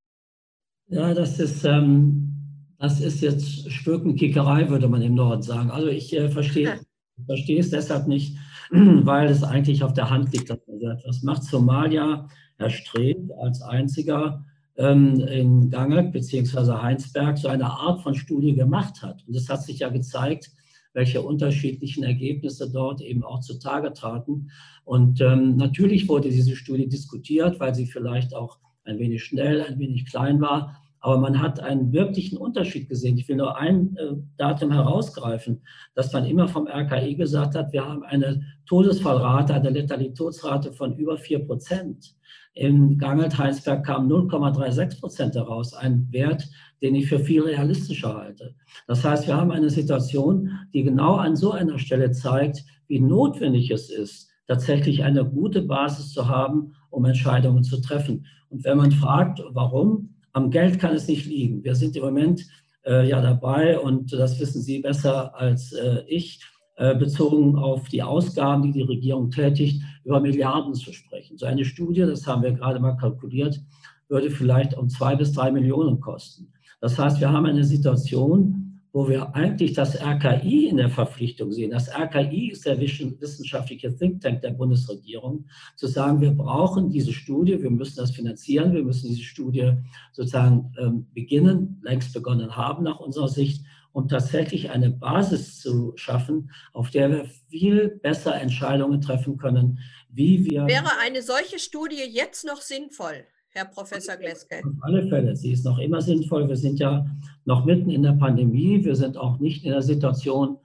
Ja, 0.87 1.15
das 1.15 1.41
ist 1.41 1.65
ähm, 1.65 2.45
das 2.79 3.01
ist 3.01 3.23
jetzt 3.23 3.73
Spökenkickerei, 3.73 4.69
würde 4.69 4.89
man 4.89 5.01
im 5.01 5.15
Norden 5.15 5.43
sagen. 5.43 5.71
Also 5.71 5.89
ich 5.89 6.15
äh, 6.15 6.29
verstehe, 6.31 6.81
verstehe 7.27 7.61
es 7.61 7.71
deshalb 7.71 8.07
nicht, 8.07 8.37
weil 8.71 9.29
es 9.29 9.43
eigentlich 9.43 9.83
auf 9.83 9.95
der 9.95 10.11
Hand 10.11 10.33
liegt, 10.33 10.51
dass 10.51 10.59
man 10.67 10.81
so 10.81 10.89
etwas 10.89 11.23
macht. 11.23 11.45
Somalia 11.45 12.29
erstrebt 12.59 13.31
als 13.41 13.63
einziger 13.63 14.45
ähm, 14.77 15.21
in 15.21 15.71
Gange 15.71 16.03
bzw. 16.03 16.83
Heinsberg 16.83 17.39
so 17.39 17.49
eine 17.49 17.67
Art 17.67 18.03
von 18.03 18.15
Studie 18.15 18.55
gemacht 18.55 19.03
hat. 19.03 19.25
Und 19.27 19.35
es 19.35 19.49
hat 19.49 19.63
sich 19.63 19.79
ja 19.79 19.89
gezeigt, 19.89 20.51
welche 20.95 21.21
unterschiedlichen 21.21 22.05
Ergebnisse 22.05 22.71
dort 22.71 23.03
eben 23.03 23.23
auch 23.23 23.41
zutage 23.41 23.93
traten. 23.93 24.51
Und 24.85 25.21
ähm, 25.21 25.57
natürlich 25.57 26.09
wurde 26.09 26.31
diese 26.31 26.57
Studie 26.57 26.89
diskutiert, 26.89 27.61
weil 27.61 27.75
sie 27.75 27.87
vielleicht 27.87 28.35
auch 28.35 28.59
ein 28.85 28.99
wenig 28.99 29.25
schnell, 29.25 29.61
ein 29.63 29.79
wenig 29.79 30.07
klein 30.07 30.41
war. 30.41 30.81
Aber 31.01 31.19
man 31.19 31.43
hat 31.43 31.61
einen 31.61 31.93
wirklichen 31.93 32.39
Unterschied 32.39 32.89
gesehen. 32.89 33.19
Ich 33.19 33.29
will 33.29 33.37
nur 33.37 33.59
ein 33.59 33.95
äh, 33.97 34.15
Datum 34.39 34.73
herausgreifen, 34.73 35.61
dass 35.95 36.13
man 36.15 36.25
immer 36.25 36.49
vom 36.49 36.67
RKI 36.67 37.17
gesagt 37.17 37.55
hat, 37.55 37.75
wir 37.75 37.85
haben 37.85 38.05
eine 38.05 38.43
Todesfallrate, 38.67 39.53
eine 39.53 39.69
Letalitätsrate 39.69 40.73
von 40.73 40.97
über 40.97 41.19
4 41.19 41.41
Prozent. 41.41 42.15
In 42.55 42.99
Gangelt-Heinsberg 42.99 43.85
kam 43.85 44.09
0,36 44.09 45.01
Prozent 45.01 45.35
heraus, 45.35 45.75
ein 45.75 46.07
Wert, 46.11 46.49
den 46.83 46.95
ich 46.95 47.09
für 47.09 47.19
viel 47.19 47.43
realistischer 47.43 48.17
halte. 48.17 48.55
Das 48.87 49.05
heißt, 49.05 49.27
wir 49.27 49.37
haben 49.37 49.51
eine 49.51 49.71
Situation, 49.71 50.51
die 50.73 50.85
genau 50.85 51.17
an 51.17 51.35
so 51.35 51.51
einer 51.51 51.79
Stelle 51.79 52.13
zeigt, 52.13 52.65
wie 52.87 53.01
notwendig 53.01 53.71
es 53.71 53.91
ist, 53.91 54.31
tatsächlich 54.47 55.03
eine 55.03 55.25
gute 55.25 55.63
Basis 55.63 56.13
zu 56.13 56.29
haben, 56.29 56.75
um 56.91 57.05
Entscheidungen 57.05 57.65
zu 57.65 57.81
treffen. 57.81 58.27
Und 58.51 58.65
wenn 58.65 58.79
man 58.79 58.93
fragt, 58.93 59.43
warum, 59.51 60.15
am 60.33 60.51
Geld 60.51 60.79
kann 60.79 60.95
es 60.95 61.09
nicht 61.09 61.27
liegen. 61.27 61.65
Wir 61.65 61.75
sind 61.75 61.97
im 61.97 62.05
Moment 62.05 62.47
äh, 62.85 63.09
ja 63.09 63.21
dabei 63.21 63.79
und 63.79 64.13
das 64.13 64.39
wissen 64.39 64.63
Sie 64.63 64.81
besser 64.81 65.35
als 65.35 65.73
äh, 65.73 66.03
ich, 66.07 66.41
bezogen 66.77 67.57
auf 67.57 67.89
die 67.89 68.03
Ausgaben, 68.03 68.63
die 68.63 68.73
die 68.73 68.83
Regierung 68.83 69.31
tätigt, 69.31 69.81
über 70.05 70.21
Milliarden 70.21 70.75
zu 70.75 70.93
sprechen. 70.93 71.39
So 71.39 71.47
eine 71.47 71.65
Studie, 71.65 72.01
das 72.01 72.27
haben 72.27 72.43
wir 72.43 72.53
gerade 72.53 72.81
mal 72.81 72.97
kalkuliert, 72.97 73.61
würde 74.09 74.31
vielleicht 74.31 74.77
um 74.77 74.89
zwei 74.89 75.15
bis 75.15 75.33
drei 75.33 75.51
Millionen 75.53 76.01
kosten. 76.01 76.53
Das 76.81 76.99
heißt, 76.99 77.21
wir 77.21 77.33
haben 77.33 77.47
eine 77.47 77.65
Situation, 77.65 78.65
wo 78.95 79.09
wir 79.09 79.35
eigentlich 79.35 79.73
das 79.73 80.01
RKI 80.01 80.69
in 80.69 80.77
der 80.77 80.89
Verpflichtung 80.89 81.51
sehen. 81.51 81.73
Das 81.73 81.89
RKI 81.89 82.53
ist 82.53 82.65
der 82.65 82.79
wissenschaftliche 82.79 83.93
Think 83.97 84.21
Tank 84.21 84.41
der 84.43 84.53
Bundesregierung, 84.53 85.47
zu 85.75 85.89
sagen, 85.89 86.21
wir 86.21 86.31
brauchen 86.31 86.91
diese 86.91 87.13
Studie, 87.13 87.61
wir 87.61 87.73
müssen 87.73 87.97
das 87.97 88.13
finanzieren, 88.13 88.73
wir 88.73 88.85
müssen 88.85 89.09
diese 89.09 89.25
Studie 89.25 89.73
sozusagen 90.13 90.73
ähm, 90.79 91.07
beginnen, 91.13 91.81
längst 91.83 92.15
begonnen 92.15 92.57
haben 92.57 92.85
nach 92.85 93.01
unserer 93.01 93.29
Sicht, 93.29 93.65
um 93.95 94.09
tatsächlich 94.09 94.71
eine 94.71 94.91
Basis 94.91 95.61
zu 95.61 95.93
schaffen, 95.95 96.51
auf 96.73 96.91
der 96.91 97.11
wir 97.11 97.25
viel 97.49 97.89
besser 98.03 98.35
Entscheidungen 98.39 99.01
treffen 99.01 99.39
können, 99.39 99.79
wie 100.11 100.45
wir. 100.45 100.67
Wäre 100.67 100.99
eine 101.01 101.23
solche 101.23 101.61
Studie 101.61 102.03
jetzt 102.11 102.45
noch 102.45 102.61
sinnvoll? 102.61 103.25
Herr 103.51 103.67
Professor 103.67 104.17
Gleske? 104.17 104.57
Auf 104.65 104.83
alle 104.83 105.07
Fälle. 105.07 105.37
Sie 105.37 105.53
ist 105.53 105.65
noch 105.65 105.79
immer 105.79 106.03
sinnvoll. 106.03 106.49
Wir 106.49 106.57
sind 106.57 106.81
ja 106.81 107.07
noch 107.45 107.65
mitten 107.65 107.89
in 107.89 108.03
der 108.03 108.15
Pandemie. 108.15 108.85
Wir 108.85 108.97
sind 108.97 109.17
auch 109.17 109.39
nicht 109.39 109.65
in 109.65 109.71
der 109.71 109.83
Situation, 109.83 110.59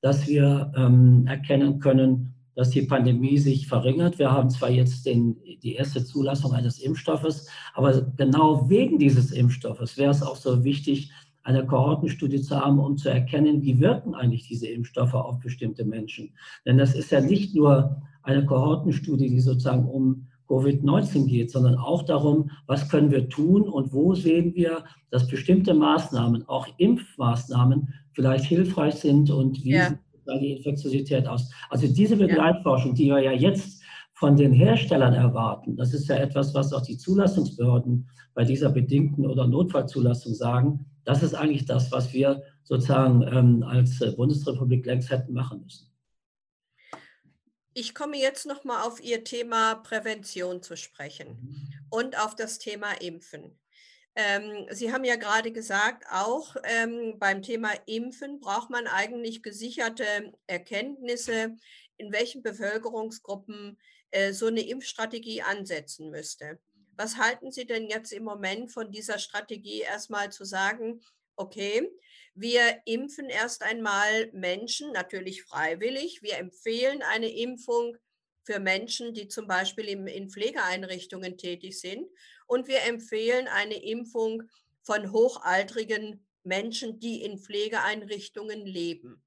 dass 0.00 0.28
wir 0.28 0.72
ähm, 0.76 1.26
erkennen 1.26 1.80
können, 1.80 2.34
dass 2.54 2.70
die 2.70 2.82
Pandemie 2.82 3.38
sich 3.38 3.66
verringert. 3.66 4.20
Wir 4.20 4.30
haben 4.30 4.48
zwar 4.48 4.70
jetzt 4.70 5.06
den, 5.06 5.36
die 5.60 5.74
erste 5.74 6.04
Zulassung 6.04 6.52
eines 6.52 6.78
Impfstoffes, 6.78 7.48
aber 7.74 8.00
genau 8.16 8.70
wegen 8.70 9.00
dieses 9.00 9.32
Impfstoffes 9.32 9.98
wäre 9.98 10.12
es 10.12 10.22
auch 10.22 10.36
so 10.36 10.62
wichtig, 10.62 11.10
eine 11.46 11.64
Kohortenstudie 11.64 12.42
zu 12.42 12.56
haben, 12.56 12.80
um 12.80 12.98
zu 12.98 13.08
erkennen, 13.08 13.62
wie 13.62 13.78
wirken 13.78 14.16
eigentlich 14.16 14.48
diese 14.48 14.66
Impfstoffe 14.66 15.14
auf 15.14 15.38
bestimmte 15.38 15.84
Menschen. 15.84 16.32
Denn 16.66 16.76
das 16.76 16.96
ist 16.96 17.12
ja 17.12 17.20
nicht 17.20 17.54
nur 17.54 18.02
eine 18.24 18.44
Kohortenstudie, 18.44 19.30
die 19.30 19.40
sozusagen 19.40 19.88
um 19.88 20.26
Covid-19 20.48 21.26
geht, 21.26 21.52
sondern 21.52 21.76
auch 21.76 22.02
darum, 22.02 22.50
was 22.66 22.88
können 22.88 23.12
wir 23.12 23.28
tun 23.28 23.62
und 23.62 23.92
wo 23.92 24.14
sehen 24.14 24.56
wir, 24.56 24.84
dass 25.10 25.28
bestimmte 25.28 25.72
Maßnahmen, 25.72 26.48
auch 26.48 26.66
Impfmaßnahmen, 26.78 27.94
vielleicht 28.12 28.46
hilfreich 28.46 28.96
sind 28.96 29.30
und 29.30 29.62
wie 29.64 29.70
ja. 29.70 29.90
sieht 29.90 29.98
die 30.40 30.52
Infektiosität 30.52 31.28
aus. 31.28 31.48
Also 31.70 31.86
diese 31.86 32.16
Begleitforschung, 32.16 32.94
die 32.94 33.06
wir 33.06 33.20
ja 33.20 33.30
jetzt 33.32 33.75
von 34.16 34.34
den 34.34 34.52
Herstellern 34.52 35.12
erwarten, 35.12 35.76
das 35.76 35.92
ist 35.92 36.08
ja 36.08 36.16
etwas, 36.16 36.54
was 36.54 36.72
auch 36.72 36.80
die 36.80 36.96
Zulassungsbehörden 36.96 38.08
bei 38.34 38.44
dieser 38.44 38.70
bedingten 38.70 39.26
oder 39.26 39.46
Notfallzulassung 39.46 40.34
sagen, 40.34 40.86
das 41.04 41.22
ist 41.22 41.34
eigentlich 41.34 41.66
das, 41.66 41.92
was 41.92 42.12
wir 42.14 42.42
sozusagen 42.64 43.22
ähm, 43.22 43.62
als 43.62 43.98
Bundesrepublik 44.16 44.86
längst 44.86 45.10
hätten 45.10 45.34
machen 45.34 45.62
müssen. 45.62 45.92
Ich 47.74 47.94
komme 47.94 48.16
jetzt 48.16 48.46
noch 48.46 48.64
mal 48.64 48.84
auf 48.84 49.04
Ihr 49.04 49.22
Thema 49.22 49.74
Prävention 49.74 50.62
zu 50.62 50.78
sprechen 50.78 51.70
und 51.90 52.18
auf 52.18 52.34
das 52.34 52.58
Thema 52.58 52.92
Impfen. 53.02 53.58
Ähm, 54.14 54.66
Sie 54.70 54.94
haben 54.94 55.04
ja 55.04 55.16
gerade 55.16 55.52
gesagt, 55.52 56.06
auch 56.10 56.56
ähm, 56.64 57.18
beim 57.18 57.42
Thema 57.42 57.72
Impfen 57.84 58.40
braucht 58.40 58.70
man 58.70 58.86
eigentlich 58.86 59.42
gesicherte 59.42 60.04
Erkenntnisse, 60.46 61.54
in 61.98 62.12
welchen 62.12 62.42
Bevölkerungsgruppen 62.42 63.76
äh, 64.10 64.32
so 64.32 64.46
eine 64.46 64.66
Impfstrategie 64.66 65.42
ansetzen 65.42 66.10
müsste. 66.10 66.58
Was 66.96 67.16
halten 67.16 67.52
Sie 67.52 67.66
denn 67.66 67.88
jetzt 67.88 68.12
im 68.12 68.24
Moment 68.24 68.72
von 68.72 68.90
dieser 68.90 69.18
Strategie, 69.18 69.80
erstmal 69.80 70.32
zu 70.32 70.44
sagen, 70.44 71.00
okay, 71.36 71.90
wir 72.34 72.80
impfen 72.84 73.28
erst 73.28 73.62
einmal 73.62 74.30
Menschen, 74.32 74.92
natürlich 74.92 75.42
freiwillig. 75.42 76.22
Wir 76.22 76.38
empfehlen 76.38 77.02
eine 77.02 77.28
Impfung 77.28 77.96
für 78.44 78.60
Menschen, 78.60 79.12
die 79.14 79.28
zum 79.28 79.46
Beispiel 79.46 79.88
in 79.88 80.30
Pflegeeinrichtungen 80.30 81.36
tätig 81.36 81.80
sind. 81.80 82.08
Und 82.46 82.68
wir 82.68 82.82
empfehlen 82.82 83.48
eine 83.48 83.82
Impfung 83.82 84.44
von 84.82 85.12
hochaltrigen 85.12 86.24
Menschen, 86.44 87.00
die 87.00 87.22
in 87.22 87.38
Pflegeeinrichtungen 87.38 88.64
leben. 88.64 89.22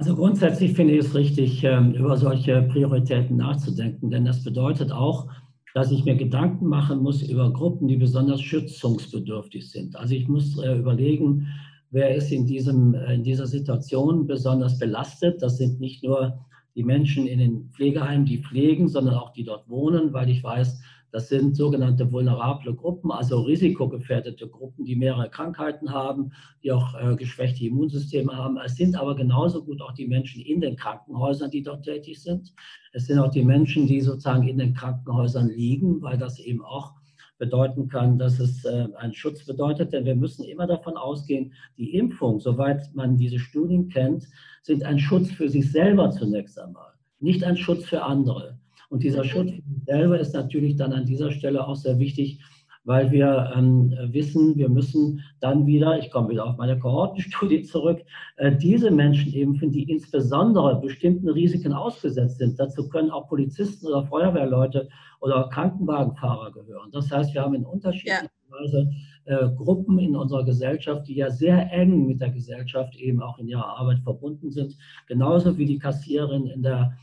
Also 0.00 0.16
grundsätzlich 0.16 0.72
finde 0.72 0.94
ich 0.94 1.00
es 1.00 1.14
richtig, 1.14 1.62
ähm, 1.62 1.92
über 1.92 2.16
solche 2.16 2.62
Prioritäten 2.62 3.36
nachzudenken, 3.36 4.08
denn 4.10 4.24
das 4.24 4.42
bedeutet 4.42 4.90
auch, 4.92 5.28
dass 5.74 5.90
ich 5.90 6.06
mir 6.06 6.16
Gedanken 6.16 6.68
machen 6.68 7.02
muss 7.02 7.20
über 7.20 7.52
Gruppen, 7.52 7.86
die 7.86 7.98
besonders 7.98 8.40
schützungsbedürftig 8.40 9.70
sind. 9.70 9.94
Also 9.96 10.14
ich 10.14 10.26
muss 10.26 10.58
äh, 10.58 10.78
überlegen, 10.78 11.48
wer 11.90 12.14
ist 12.14 12.32
in, 12.32 12.46
diesem, 12.46 12.94
äh, 12.94 13.16
in 13.16 13.24
dieser 13.24 13.46
Situation 13.46 14.26
besonders 14.26 14.78
belastet. 14.78 15.42
Das 15.42 15.58
sind 15.58 15.80
nicht 15.80 16.02
nur 16.02 16.46
die 16.74 16.82
Menschen 16.82 17.26
in 17.26 17.38
den 17.38 17.68
Pflegeheimen, 17.70 18.24
die 18.24 18.38
pflegen, 18.38 18.88
sondern 18.88 19.16
auch 19.16 19.34
die 19.34 19.44
dort 19.44 19.68
wohnen, 19.68 20.14
weil 20.14 20.30
ich 20.30 20.42
weiß, 20.42 20.80
das 21.12 21.28
sind 21.28 21.56
sogenannte 21.56 22.12
vulnerable 22.12 22.74
Gruppen, 22.74 23.10
also 23.10 23.40
risikogefährdete 23.40 24.48
Gruppen, 24.48 24.84
die 24.84 24.94
mehrere 24.94 25.28
Krankheiten 25.28 25.90
haben, 25.90 26.32
die 26.62 26.70
auch 26.70 26.94
äh, 26.94 27.16
geschwächte 27.16 27.64
Immunsysteme 27.64 28.36
haben. 28.36 28.58
Es 28.64 28.76
sind 28.76 28.94
aber 28.94 29.16
genauso 29.16 29.64
gut 29.64 29.82
auch 29.82 29.92
die 29.92 30.06
Menschen 30.06 30.42
in 30.42 30.60
den 30.60 30.76
Krankenhäusern, 30.76 31.50
die 31.50 31.62
dort 31.62 31.84
tätig 31.84 32.22
sind. 32.22 32.52
Es 32.92 33.06
sind 33.06 33.18
auch 33.18 33.30
die 33.30 33.44
Menschen, 33.44 33.86
die 33.86 34.00
sozusagen 34.00 34.46
in 34.46 34.58
den 34.58 34.74
Krankenhäusern 34.74 35.48
liegen, 35.48 36.00
weil 36.00 36.16
das 36.16 36.38
eben 36.38 36.64
auch 36.64 36.92
bedeuten 37.40 37.88
kann, 37.88 38.18
dass 38.18 38.38
es 38.38 38.64
äh, 38.64 38.86
einen 38.96 39.14
Schutz 39.14 39.44
bedeutet. 39.44 39.92
Denn 39.92 40.04
wir 40.04 40.14
müssen 40.14 40.44
immer 40.44 40.68
davon 40.68 40.96
ausgehen, 40.96 41.54
die 41.76 41.96
Impfung, 41.96 42.38
soweit 42.38 42.94
man 42.94 43.16
diese 43.16 43.40
Studien 43.40 43.88
kennt, 43.88 44.28
sind 44.62 44.84
ein 44.84 45.00
Schutz 45.00 45.32
für 45.32 45.48
sich 45.48 45.72
selber 45.72 46.12
zunächst 46.12 46.56
einmal, 46.58 46.92
nicht 47.18 47.42
ein 47.42 47.56
Schutz 47.56 47.86
für 47.86 48.02
andere. 48.02 48.59
Und 48.90 49.04
dieser 49.04 49.24
Schutz 49.24 49.52
selber 49.86 50.18
ist 50.18 50.34
natürlich 50.34 50.76
dann 50.76 50.92
an 50.92 51.06
dieser 51.06 51.30
Stelle 51.30 51.66
auch 51.66 51.76
sehr 51.76 51.98
wichtig, 51.98 52.40
weil 52.84 53.12
wir 53.12 53.52
ähm, 53.56 53.94
wissen, 54.10 54.56
wir 54.56 54.68
müssen 54.68 55.22
dann 55.40 55.66
wieder, 55.66 55.98
ich 55.98 56.10
komme 56.10 56.30
wieder 56.30 56.46
auf 56.46 56.56
meine 56.56 56.78
Kohortenstudie 56.78 57.62
zurück, 57.72 58.00
äh, 58.36 58.56
diese 58.56 58.90
Menschen 58.90 59.32
impfen, 59.32 59.70
die 59.70 59.88
insbesondere 59.90 60.80
bestimmten 60.80 61.28
Risiken 61.28 61.72
ausgesetzt 61.72 62.38
sind. 62.38 62.58
Dazu 62.58 62.88
können 62.88 63.10
auch 63.10 63.28
Polizisten 63.28 63.86
oder 63.86 64.04
Feuerwehrleute 64.06 64.88
oder 65.20 65.48
Krankenwagenfahrer 65.52 66.50
gehören. 66.52 66.90
Das 66.90 67.10
heißt, 67.10 67.32
wir 67.32 67.42
haben 67.42 67.54
in 67.54 67.64
unterschiedlicher 67.64 68.24
ja. 68.24 68.58
Weise 68.60 68.90
äh, 69.26 69.48
Gruppen 69.54 69.98
in 69.98 70.16
unserer 70.16 70.44
Gesellschaft, 70.44 71.06
die 71.06 71.14
ja 71.14 71.30
sehr 71.30 71.70
eng 71.72 72.06
mit 72.06 72.20
der 72.20 72.30
Gesellschaft 72.30 72.96
eben 72.96 73.22
auch 73.22 73.38
in 73.38 73.46
ihrer 73.46 73.66
Arbeit 73.78 74.00
verbunden 74.00 74.50
sind, 74.50 74.76
genauso 75.06 75.56
wie 75.58 75.66
die 75.66 75.78
Kassiererin 75.78 76.46
in 76.46 76.62
der 76.62 76.96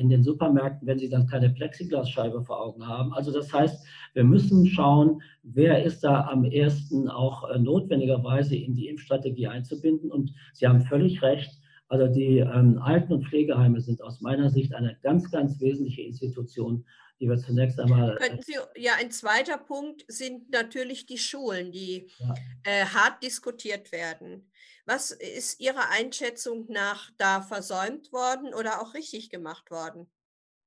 in 0.00 0.08
den 0.08 0.22
Supermärkten, 0.22 0.86
wenn 0.86 0.98
sie 0.98 1.08
dann 1.08 1.26
keine 1.26 1.50
Plexiglasscheibe 1.50 2.42
vor 2.42 2.60
Augen 2.60 2.86
haben. 2.86 3.12
Also 3.12 3.32
das 3.32 3.52
heißt, 3.52 3.86
wir 4.14 4.24
müssen 4.24 4.66
schauen, 4.66 5.20
wer 5.42 5.84
ist 5.84 6.02
da 6.02 6.26
am 6.28 6.44
ersten 6.44 7.08
auch 7.08 7.50
äh, 7.50 7.58
notwendigerweise 7.58 8.56
in 8.56 8.74
die 8.74 8.88
Impfstrategie 8.88 9.48
einzubinden. 9.48 10.10
Und 10.10 10.32
Sie 10.54 10.66
haben 10.66 10.80
völlig 10.82 11.22
recht. 11.22 11.60
Also 11.88 12.08
die 12.08 12.38
ähm, 12.38 12.78
Alten- 12.78 13.12
und 13.12 13.26
Pflegeheime 13.26 13.80
sind 13.80 14.02
aus 14.02 14.20
meiner 14.20 14.50
Sicht 14.50 14.74
eine 14.74 14.96
ganz, 15.02 15.30
ganz 15.30 15.60
wesentliche 15.60 16.02
Institution, 16.02 16.84
die 17.20 17.28
wir 17.28 17.38
zunächst 17.38 17.78
einmal. 17.80 18.16
Könnten 18.16 18.42
Sie, 18.42 18.54
ja, 18.76 18.92
ein 19.00 19.10
zweiter 19.10 19.58
Punkt 19.58 20.04
sind 20.08 20.50
natürlich 20.50 21.06
die 21.06 21.18
Schulen, 21.18 21.72
die 21.72 22.08
ja. 22.18 22.34
äh, 22.64 22.84
hart 22.84 23.22
diskutiert 23.22 23.92
werden. 23.92 24.50
Was 24.84 25.10
ist 25.10 25.60
Ihrer 25.60 25.90
Einschätzung 25.90 26.66
nach 26.68 27.10
da 27.18 27.40
versäumt 27.40 28.12
worden 28.12 28.54
oder 28.54 28.80
auch 28.80 28.94
richtig 28.94 29.30
gemacht 29.30 29.70
worden? 29.70 30.06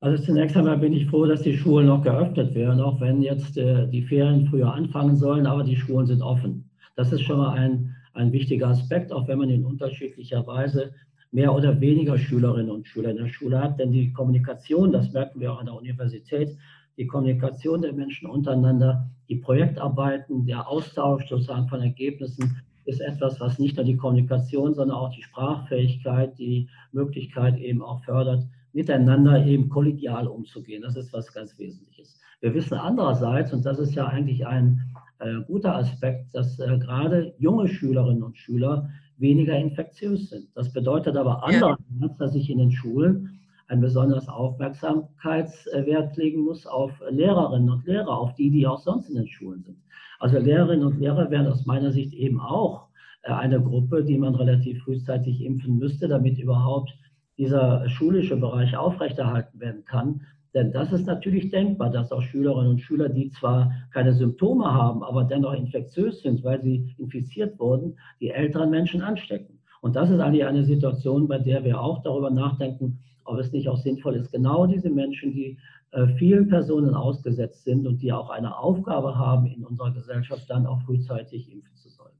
Also 0.01 0.23
zunächst 0.23 0.55
einmal 0.55 0.77
bin 0.77 0.93
ich 0.93 1.07
froh, 1.07 1.25
dass 1.25 1.41
die 1.41 1.57
Schulen 1.57 1.87
noch 1.87 2.03
geöffnet 2.03 2.55
werden, 2.55 2.79
auch 2.79 3.01
wenn 3.01 3.21
jetzt 3.21 3.57
äh, 3.57 3.87
die 3.87 4.03
Ferien 4.03 4.47
früher 4.47 4.73
anfangen 4.73 5.17
sollen, 5.17 5.45
aber 5.45 5.63
die 5.63 5.75
Schulen 5.75 6.07
sind 6.07 6.21
offen. 6.21 6.69
Das 6.95 7.11
ist 7.11 7.21
schon 7.23 7.37
mal 7.37 7.57
ein, 7.57 7.95
ein 8.13 8.31
wichtiger 8.31 8.67
Aspekt, 8.67 9.11
auch 9.11 9.27
wenn 9.27 9.39
man 9.39 9.49
in 9.49 9.65
unterschiedlicher 9.65 10.45
Weise 10.47 10.93
mehr 11.31 11.53
oder 11.53 11.79
weniger 11.79 12.17
Schülerinnen 12.17 12.71
und 12.71 12.87
Schüler 12.87 13.11
in 13.11 13.17
der 13.17 13.27
Schule 13.27 13.61
hat. 13.61 13.79
Denn 13.79 13.91
die 13.91 14.11
Kommunikation, 14.13 14.91
das 14.91 15.11
merken 15.11 15.39
wir 15.39 15.53
auch 15.53 15.59
an 15.59 15.67
der 15.67 15.75
Universität, 15.75 16.57
die 16.97 17.07
Kommunikation 17.07 17.81
der 17.81 17.93
Menschen 17.93 18.29
untereinander, 18.29 19.09
die 19.29 19.37
Projektarbeiten, 19.37 20.45
der 20.45 20.67
Austausch 20.67 21.29
sozusagen 21.29 21.67
von 21.69 21.81
Ergebnissen, 21.81 22.61
ist 22.85 22.99
etwas, 22.99 23.39
was 23.39 23.59
nicht 23.59 23.77
nur 23.77 23.85
die 23.85 23.95
Kommunikation, 23.95 24.73
sondern 24.73 24.97
auch 24.97 25.11
die 25.11 25.21
Sprachfähigkeit, 25.21 26.37
die 26.37 26.67
Möglichkeit 26.91 27.57
eben 27.57 27.81
auch 27.81 28.03
fördert, 28.03 28.43
miteinander 28.73 29.45
eben 29.45 29.69
kollegial 29.69 30.27
umzugehen. 30.27 30.81
Das 30.81 30.95
ist 30.95 31.13
was 31.13 31.31
ganz 31.31 31.57
Wesentliches. 31.57 32.19
Wir 32.41 32.53
wissen 32.53 32.75
andererseits, 32.75 33.53
und 33.53 33.65
das 33.65 33.79
ist 33.79 33.95
ja 33.95 34.07
eigentlich 34.07 34.45
ein 34.45 34.81
äh, 35.19 35.41
guter 35.45 35.75
Aspekt, 35.75 36.33
dass 36.33 36.59
äh, 36.59 36.77
gerade 36.79 37.33
junge 37.37 37.67
Schülerinnen 37.67 38.23
und 38.23 38.37
Schüler 38.37 38.89
weniger 39.19 39.57
infektiös 39.57 40.29
sind. 40.29 40.47
Das 40.55 40.71
bedeutet 40.71 41.15
aber 41.15 41.43
andererseits, 41.43 41.83
ja. 42.01 42.07
dass 42.17 42.35
ich 42.35 42.49
in 42.49 42.57
den 42.57 42.71
Schulen 42.71 43.39
ein 43.67 43.81
besonders 43.81 44.27
Aufmerksamkeitswert 44.27 46.17
legen 46.17 46.41
muss 46.41 46.65
auf 46.65 46.91
Lehrerinnen 47.09 47.69
und 47.69 47.85
Lehrer, 47.85 48.17
auf 48.17 48.33
die, 48.33 48.49
die 48.49 48.65
auch 48.65 48.79
sonst 48.79 49.09
in 49.09 49.15
den 49.15 49.27
Schulen 49.27 49.63
sind. 49.63 49.77
Also 50.19 50.39
Lehrerinnen 50.39 50.85
und 50.85 50.99
Lehrer 50.99 51.29
wären 51.29 51.47
aus 51.47 51.65
meiner 51.65 51.91
Sicht 51.91 52.13
eben 52.13 52.39
auch 52.39 52.87
äh, 53.23 53.31
eine 53.31 53.61
Gruppe, 53.61 54.03
die 54.03 54.17
man 54.17 54.35
relativ 54.35 54.83
frühzeitig 54.83 55.41
impfen 55.41 55.77
müsste, 55.77 56.07
damit 56.07 56.39
überhaupt 56.39 56.91
dieser 57.37 57.87
schulische 57.87 58.35
Bereich 58.35 58.75
aufrechterhalten 58.75 59.59
werden 59.59 59.85
kann. 59.85 60.21
Denn 60.53 60.71
das 60.71 60.91
ist 60.91 61.05
natürlich 61.05 61.51
denkbar, 61.51 61.91
dass 61.91 62.11
auch 62.11 62.21
Schülerinnen 62.21 62.71
und 62.71 62.81
Schüler, 62.81 63.09
die 63.09 63.29
zwar 63.29 63.71
keine 63.93 64.13
Symptome 64.13 64.65
haben, 64.73 65.03
aber 65.03 65.23
dennoch 65.23 65.53
infektiös 65.53 66.21
sind, 66.21 66.43
weil 66.43 66.61
sie 66.61 66.95
infiziert 66.97 67.59
wurden, 67.59 67.97
die 68.19 68.31
älteren 68.31 68.71
Menschen 68.71 69.01
anstecken. 69.01 69.59
Und 69.81 69.95
das 69.95 70.09
ist 70.09 70.19
eigentlich 70.19 70.45
eine 70.45 70.63
Situation, 70.63 71.27
bei 71.27 71.37
der 71.37 71.63
wir 71.63 71.79
auch 71.79 72.01
darüber 72.01 72.29
nachdenken, 72.29 72.99
ob 73.25 73.37
es 73.37 73.51
nicht 73.51 73.69
auch 73.69 73.77
sinnvoll 73.77 74.15
ist, 74.15 74.31
genau 74.31 74.65
diese 74.65 74.89
Menschen, 74.89 75.31
die 75.31 75.57
äh, 75.91 76.07
vielen 76.17 76.47
Personen 76.47 76.95
ausgesetzt 76.95 77.63
sind 77.63 77.87
und 77.87 77.99
die 77.99 78.11
auch 78.11 78.29
eine 78.29 78.57
Aufgabe 78.57 79.17
haben 79.17 79.45
in 79.45 79.63
unserer 79.63 79.91
Gesellschaft, 79.91 80.49
dann 80.49 80.65
auch 80.65 80.81
frühzeitig 80.81 81.51
impfen 81.51 81.75
zu 81.75 81.89
sollen. 81.89 82.15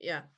Ja, 0.00 0.28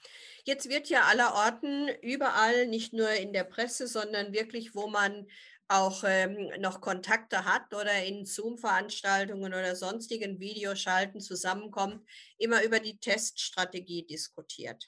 jetzt 0.44 0.68
wird 0.70 0.88
ja 0.88 1.01
aller 1.11 1.35
Orten, 1.35 1.88
überall, 2.03 2.66
nicht 2.68 2.92
nur 2.92 3.11
in 3.11 3.33
der 3.33 3.44
Presse, 3.44 3.87
sondern 3.87 4.33
wirklich, 4.33 4.75
wo 4.75 4.88
man 4.88 5.27
auch 5.68 6.05
ähm, 6.07 6.50
noch 6.61 6.81
Kontakte 6.81 7.44
hat 7.44 7.74
oder 7.74 8.05
in 8.05 8.24
Zoom-Veranstaltungen 8.24 9.52
oder 9.52 9.74
sonstigen 9.74 10.38
Videoschalten 10.38 11.20
zusammenkommt, 11.20 12.07
immer 12.38 12.62
über 12.62 12.79
die 12.79 12.98
Teststrategie 12.98 14.07
diskutiert. 14.07 14.87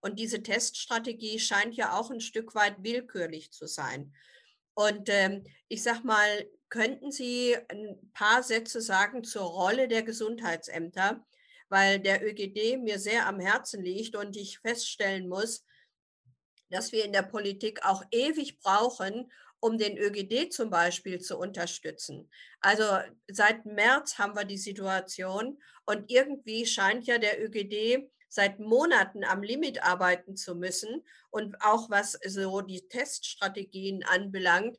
Und 0.00 0.18
diese 0.18 0.42
Teststrategie 0.42 1.38
scheint 1.38 1.74
ja 1.74 1.96
auch 1.98 2.10
ein 2.10 2.20
Stück 2.20 2.54
weit 2.54 2.82
willkürlich 2.82 3.52
zu 3.52 3.66
sein. 3.66 4.12
Und 4.74 5.08
ähm, 5.08 5.44
ich 5.68 5.82
sag 5.82 6.04
mal, 6.04 6.46
könnten 6.68 7.10
Sie 7.10 7.56
ein 7.68 8.10
paar 8.12 8.42
Sätze 8.42 8.80
sagen 8.80 9.24
zur 9.24 9.42
Rolle 9.42 9.88
der 9.88 10.02
Gesundheitsämter, 10.02 11.24
weil 11.68 11.98
der 12.00 12.24
ÖGD 12.24 12.78
mir 12.78 12.98
sehr 12.98 13.26
am 13.26 13.40
Herzen 13.40 13.82
liegt 13.82 14.16
und 14.16 14.36
ich 14.36 14.60
feststellen 14.60 15.28
muss, 15.28 15.64
dass 16.70 16.92
wir 16.92 17.04
in 17.04 17.12
der 17.12 17.22
Politik 17.22 17.84
auch 17.84 18.02
ewig 18.10 18.58
brauchen, 18.60 19.30
um 19.60 19.78
den 19.78 19.98
ÖGD 19.98 20.52
zum 20.52 20.70
Beispiel 20.70 21.20
zu 21.20 21.38
unterstützen. 21.38 22.30
Also 22.60 22.84
seit 23.28 23.66
März 23.66 24.18
haben 24.18 24.36
wir 24.36 24.44
die 24.44 24.58
Situation 24.58 25.58
und 25.86 26.10
irgendwie 26.10 26.66
scheint 26.66 27.06
ja 27.06 27.18
der 27.18 27.44
ÖGD 27.44 28.08
seit 28.28 28.60
Monaten 28.60 29.24
am 29.24 29.42
Limit 29.42 29.82
arbeiten 29.82 30.36
zu 30.36 30.54
müssen 30.54 31.02
und 31.30 31.56
auch 31.62 31.90
was 31.90 32.12
so 32.26 32.60
die 32.60 32.86
Teststrategien 32.88 34.04
anbelangt, 34.04 34.76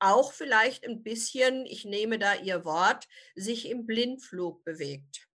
auch 0.00 0.32
vielleicht 0.32 0.86
ein 0.86 1.02
bisschen, 1.02 1.64
ich 1.66 1.84
nehme 1.84 2.18
da 2.18 2.34
Ihr 2.42 2.64
Wort, 2.64 3.06
sich 3.36 3.70
im 3.70 3.86
Blindflug 3.86 4.64
bewegt. 4.64 5.28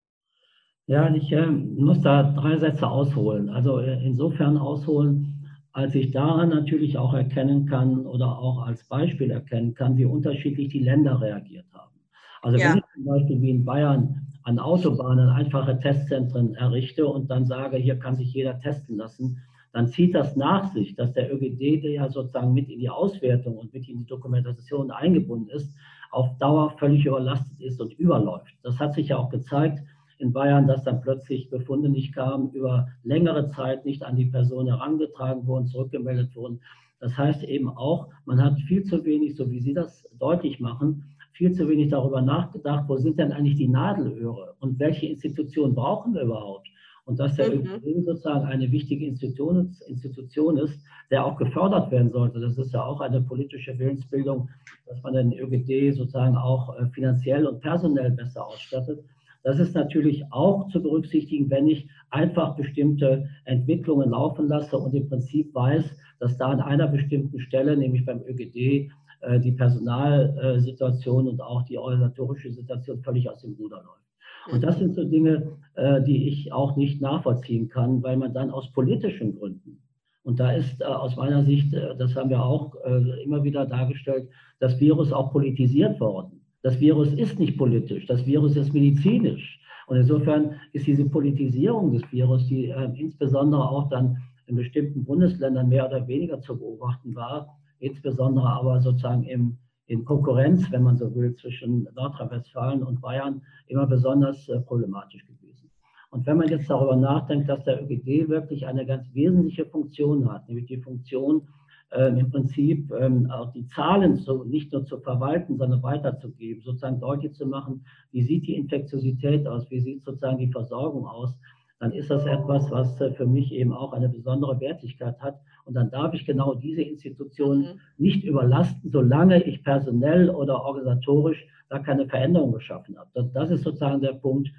Ja, 0.87 1.13
ich 1.13 1.31
äh, 1.31 1.45
muss 1.45 2.01
da 2.01 2.23
drei 2.23 2.57
Sätze 2.57 2.87
ausholen. 2.87 3.49
Also 3.49 3.79
äh, 3.79 4.05
insofern 4.05 4.57
ausholen, 4.57 5.36
als 5.77 5.93
ich 5.93 6.09
daran 6.09 6.49
natürlich 6.49 6.97
auch 6.97 7.13
erkennen 7.13 7.67
kann 7.67 8.07
oder 8.07 8.39
auch 8.39 8.65
als 8.65 8.83
Beispiel 8.85 9.29
erkennen 9.29 9.75
kann, 9.75 9.95
wie 9.95 10.05
unterschiedlich 10.05 10.69
die 10.69 10.79
Länder 10.79 11.21
reagiert 11.21 11.67
haben. 11.71 11.93
Also 12.41 12.57
ja. 12.57 12.71
wenn 12.71 12.77
ich 12.79 12.83
zum 12.95 13.05
Beispiel 13.05 13.41
wie 13.43 13.51
in 13.51 13.63
Bayern 13.63 14.25
an 14.41 14.57
Autobahnen 14.57 15.29
einfache 15.29 15.79
Testzentren 15.79 16.55
errichte 16.55 17.05
und 17.05 17.29
dann 17.29 17.45
sage, 17.45 17.77
hier 17.77 17.99
kann 17.99 18.15
sich 18.15 18.33
jeder 18.33 18.59
testen 18.59 18.97
lassen, 18.97 19.43
dann 19.71 19.87
zieht 19.87 20.15
das 20.15 20.35
nach 20.35 20.73
sich, 20.73 20.95
dass 20.95 21.13
der 21.13 21.31
ÖGD, 21.31 21.83
der 21.83 21.91
ja 21.91 22.09
sozusagen 22.09 22.55
mit 22.55 22.69
in 22.69 22.79
die 22.79 22.89
Auswertung 22.89 23.55
und 23.59 23.71
mit 23.71 23.87
in 23.87 23.99
die 23.99 24.07
Dokumentation 24.07 24.89
eingebunden 24.89 25.51
ist, 25.51 25.71
auf 26.09 26.35
Dauer 26.39 26.71
völlig 26.79 27.05
überlastet 27.05 27.61
ist 27.61 27.79
und 27.79 27.93
überläuft. 27.99 28.55
Das 28.63 28.79
hat 28.79 28.95
sich 28.95 29.09
ja 29.09 29.17
auch 29.17 29.29
gezeigt 29.29 29.83
in 30.19 30.33
Bayern, 30.33 30.67
dass 30.67 30.83
dann 30.83 31.01
plötzlich 31.01 31.49
Befunde 31.49 31.89
nicht 31.89 32.13
kamen, 32.13 32.51
über 32.51 32.87
längere 33.03 33.47
Zeit 33.47 33.85
nicht 33.85 34.03
an 34.03 34.15
die 34.15 34.25
Person 34.25 34.67
herangetragen 34.67 35.45
wurden, 35.45 35.67
zurückgemeldet 35.67 36.35
wurden. 36.35 36.59
Das 36.99 37.17
heißt 37.17 37.43
eben 37.43 37.69
auch, 37.69 38.07
man 38.25 38.41
hat 38.41 38.59
viel 38.61 38.83
zu 38.83 39.05
wenig, 39.05 39.35
so 39.35 39.51
wie 39.51 39.59
Sie 39.59 39.73
das 39.73 40.03
deutlich 40.17 40.59
machen, 40.59 41.03
viel 41.33 41.51
zu 41.51 41.69
wenig 41.69 41.89
darüber 41.89 42.21
nachgedacht, 42.21 42.85
wo 42.87 42.97
sind 42.97 43.19
denn 43.19 43.31
eigentlich 43.31 43.57
die 43.57 43.67
Nadelöhre 43.67 44.55
und 44.59 44.79
welche 44.79 45.05
Institutionen 45.05 45.75
brauchen 45.75 46.15
wir 46.15 46.23
überhaupt? 46.23 46.67
Und 47.05 47.19
dass 47.19 47.35
der 47.35 47.49
mhm. 47.49 47.61
ÖGD 47.61 48.03
sozusagen 48.03 48.45
eine 48.45 48.69
wichtige 48.71 49.05
Institution, 49.05 49.73
Institution 49.87 50.57
ist, 50.57 50.81
der 51.09 51.25
auch 51.25 51.37
gefördert 51.37 51.89
werden 51.89 52.11
sollte. 52.11 52.39
Das 52.41 52.57
ist 52.57 52.73
ja 52.73 52.83
auch 52.83 52.99
eine 52.99 53.21
politische 53.21 53.77
Willensbildung, 53.79 54.49
dass 54.87 55.01
man 55.03 55.13
den 55.13 55.31
ÖGD 55.31 55.95
sozusagen 55.95 56.35
auch 56.35 56.77
äh, 56.77 56.85
finanziell 56.87 57.47
und 57.47 57.61
personell 57.61 58.11
besser 58.11 58.45
ausstattet. 58.45 59.05
Das 59.43 59.59
ist 59.59 59.75
natürlich 59.75 60.25
auch 60.31 60.67
zu 60.69 60.81
berücksichtigen, 60.81 61.49
wenn 61.49 61.67
ich 61.67 61.87
einfach 62.09 62.55
bestimmte 62.55 63.29
Entwicklungen 63.45 64.09
laufen 64.09 64.47
lasse 64.47 64.77
und 64.77 64.93
im 64.93 65.07
Prinzip 65.07 65.53
weiß, 65.53 65.85
dass 66.19 66.37
da 66.37 66.47
an 66.47 66.61
einer 66.61 66.87
bestimmten 66.87 67.39
Stelle, 67.39 67.77
nämlich 67.77 68.05
beim 68.05 68.21
ÖGD, 68.27 68.89
äh, 69.21 69.39
die 69.39 69.51
Personalsituation 69.51 71.27
und 71.27 71.41
auch 71.41 71.63
die 71.63 71.77
organisatorische 71.77 72.51
Situation 72.51 73.01
völlig 73.01 73.29
aus 73.29 73.41
dem 73.41 73.53
Ruder 73.53 73.77
läuft. 73.77 74.53
Und 74.53 74.63
das 74.63 74.77
sind 74.77 74.95
so 74.95 75.03
Dinge, 75.03 75.57
äh, 75.75 76.01
die 76.03 76.27
ich 76.27 76.53
auch 76.53 76.75
nicht 76.77 77.01
nachvollziehen 77.01 77.67
kann, 77.67 78.03
weil 78.03 78.17
man 78.17 78.33
dann 78.33 78.51
aus 78.51 78.71
politischen 78.71 79.37
Gründen, 79.37 79.81
und 80.23 80.39
da 80.39 80.51
ist 80.51 80.81
äh, 80.81 80.85
aus 80.85 81.15
meiner 81.15 81.43
Sicht, 81.43 81.73
das 81.73 82.15
haben 82.15 82.29
wir 82.29 82.43
auch 82.43 82.75
immer 83.23 83.43
wieder 83.43 83.65
dargestellt, 83.65 84.29
das 84.59 84.79
Virus 84.79 85.11
auch 85.11 85.31
politisiert 85.31 85.99
worden. 85.99 86.36
Das 86.63 86.79
Virus 86.79 87.13
ist 87.13 87.39
nicht 87.39 87.57
politisch, 87.57 88.05
das 88.07 88.25
Virus 88.25 88.55
ist 88.55 88.73
medizinisch. 88.73 89.59
Und 89.87 89.97
insofern 89.97 90.55
ist 90.73 90.85
diese 90.85 91.05
Politisierung 91.05 91.93
des 91.93 92.03
Virus, 92.11 92.45
die 92.47 92.69
äh, 92.69 92.91
insbesondere 92.95 93.69
auch 93.69 93.89
dann 93.89 94.17
in 94.47 94.55
bestimmten 94.55 95.05
Bundesländern 95.05 95.69
mehr 95.69 95.87
oder 95.87 96.07
weniger 96.07 96.41
zu 96.41 96.57
beobachten 96.57 97.15
war, 97.15 97.57
insbesondere 97.79 98.49
aber 98.49 98.81
sozusagen 98.81 99.23
im, 99.23 99.57
in 99.85 100.03
Konkurrenz, 100.03 100.69
wenn 100.71 100.83
man 100.83 100.97
so 100.97 101.13
will, 101.15 101.35
zwischen 101.35 101.87
Nordrhein-Westfalen 101.95 102.83
und 102.83 103.01
Bayern 103.01 103.41
immer 103.67 103.87
besonders 103.87 104.49
äh, 104.49 104.59
problematisch 104.59 105.25
gewesen. 105.25 105.69
Und 106.09 106.25
wenn 106.25 106.37
man 106.37 106.49
jetzt 106.49 106.69
darüber 106.69 106.95
nachdenkt, 106.95 107.49
dass 107.49 107.63
der 107.63 107.81
ÖGD 107.81 108.29
wirklich 108.29 108.65
eine 108.65 108.85
ganz 108.85 109.05
wesentliche 109.13 109.65
Funktion 109.65 110.31
hat, 110.31 110.47
nämlich 110.47 110.65
die 110.65 110.81
Funktion, 110.81 111.47
im 111.89 112.29
Prinzip 112.31 112.91
ähm, 112.91 113.31
auch 113.31 113.51
die 113.53 113.65
Zahlen 113.67 114.17
zu, 114.17 114.43
nicht 114.43 114.73
nur 114.73 114.85
zu 114.85 114.99
verwalten, 114.99 115.57
sondern 115.57 115.81
weiterzugeben, 115.81 116.61
sozusagen 116.61 116.99
deutlich 116.99 117.33
zu 117.33 117.45
machen, 117.45 117.85
wie 118.11 118.23
sieht 118.23 118.45
die 118.45 118.55
Infektiosität 118.55 119.47
aus, 119.47 119.71
wie 119.71 119.79
sieht 119.79 120.03
sozusagen 120.03 120.37
die 120.37 120.51
Versorgung 120.51 121.07
aus, 121.07 121.37
dann 121.79 121.91
ist 121.91 122.09
das 122.09 122.25
etwas, 122.25 122.69
was 122.71 122.99
äh, 123.01 123.11
für 123.11 123.25
mich 123.25 123.53
eben 123.53 123.71
auch 123.71 123.93
eine 123.93 124.09
besondere 124.09 124.59
Wertigkeit 124.59 125.19
hat. 125.19 125.39
Und 125.65 125.75
dann 125.75 125.91
darf 125.91 126.13
ich 126.13 126.25
genau 126.25 126.55
diese 126.55 126.81
Institutionen 126.81 127.61
mhm. 127.61 127.79
nicht 127.97 128.23
überlasten, 128.23 128.89
solange 128.91 129.43
ich 129.43 129.63
personell 129.63 130.29
oder 130.29 130.63
organisatorisch 130.63 131.45
da 131.69 131.79
keine 131.79 132.07
Veränderung 132.07 132.53
geschaffen 132.53 132.97
habe. 132.97 133.09
Das, 133.13 133.31
das 133.33 133.51
ist 133.51 133.63
sozusagen 133.63 134.01
der 134.01 134.13
Punkt, 134.13 134.49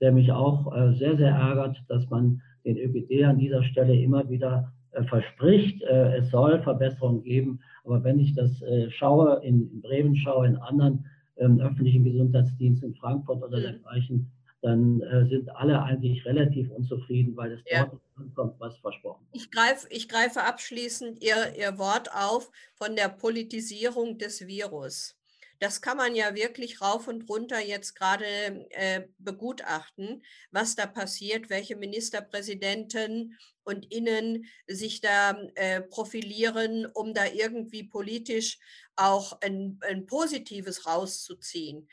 der 0.00 0.12
mich 0.12 0.30
auch 0.30 0.74
äh, 0.74 0.92
sehr, 0.92 1.16
sehr 1.16 1.32
ärgert, 1.32 1.82
dass 1.88 2.08
man 2.10 2.40
den 2.64 2.76
ÖGD 2.76 3.24
an 3.24 3.38
dieser 3.38 3.62
Stelle 3.62 3.96
immer 3.96 4.28
wieder 4.28 4.72
verspricht, 5.04 5.82
es 5.82 6.30
soll 6.30 6.62
Verbesserungen 6.62 7.22
geben. 7.22 7.60
Aber 7.84 8.02
wenn 8.04 8.18
ich 8.18 8.34
das 8.34 8.62
schaue, 8.90 9.40
in 9.44 9.80
Bremen 9.80 10.16
schaue, 10.16 10.46
in 10.46 10.56
anderen 10.56 11.04
ähm, 11.38 11.60
öffentlichen 11.60 12.04
Gesundheitsdiensten 12.04 12.90
in 12.90 12.94
Frankfurt 12.96 13.42
oder 13.42 13.58
mhm. 13.58 13.62
dergleichen, 13.62 14.30
dann 14.60 15.00
äh, 15.02 15.26
sind 15.28 15.48
alle 15.54 15.80
eigentlich 15.82 16.24
relativ 16.24 16.70
unzufrieden, 16.70 17.36
weil 17.36 17.52
es 17.52 17.60
ja. 17.70 17.86
dort 17.86 18.34
kommt, 18.34 18.60
was 18.60 18.76
versprochen 18.78 19.24
wird. 19.30 19.42
Ich 19.42 19.50
greife, 19.50 19.86
ich 19.90 20.08
greife 20.08 20.42
abschließend 20.42 21.22
Ihr, 21.22 21.56
Ihr 21.56 21.78
Wort 21.78 22.10
auf 22.12 22.50
von 22.74 22.96
der 22.96 23.08
Politisierung 23.08 24.18
des 24.18 24.46
Virus. 24.46 25.17
Das 25.60 25.80
kann 25.82 25.96
man 25.96 26.14
ja 26.14 26.34
wirklich 26.34 26.80
rauf 26.80 27.08
und 27.08 27.28
runter 27.28 27.58
jetzt 27.60 27.94
gerade 27.94 28.24
äh, 28.70 29.08
begutachten, 29.18 30.22
was 30.50 30.76
da 30.76 30.86
passiert, 30.86 31.50
welche 31.50 31.76
Ministerpräsidenten 31.76 33.36
und 33.64 33.92
Innen 33.92 34.46
sich 34.66 35.00
da 35.00 35.32
äh, 35.56 35.82
profilieren, 35.82 36.86
um 36.86 37.12
da 37.12 37.26
irgendwie 37.26 37.84
politisch 37.84 38.58
auch 38.96 39.40
ein, 39.40 39.78
ein 39.82 40.06
Positives 40.06 40.86
rauszuziehen. 40.86 41.88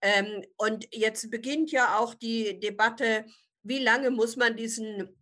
Ähm, 0.00 0.44
und 0.56 0.86
jetzt 0.94 1.30
beginnt 1.30 1.70
ja 1.72 1.98
auch 1.98 2.14
die 2.14 2.60
Debatte, 2.60 3.26
wie 3.62 3.80
lange 3.80 4.10
muss 4.10 4.36
man 4.36 4.56
diesen 4.56 5.17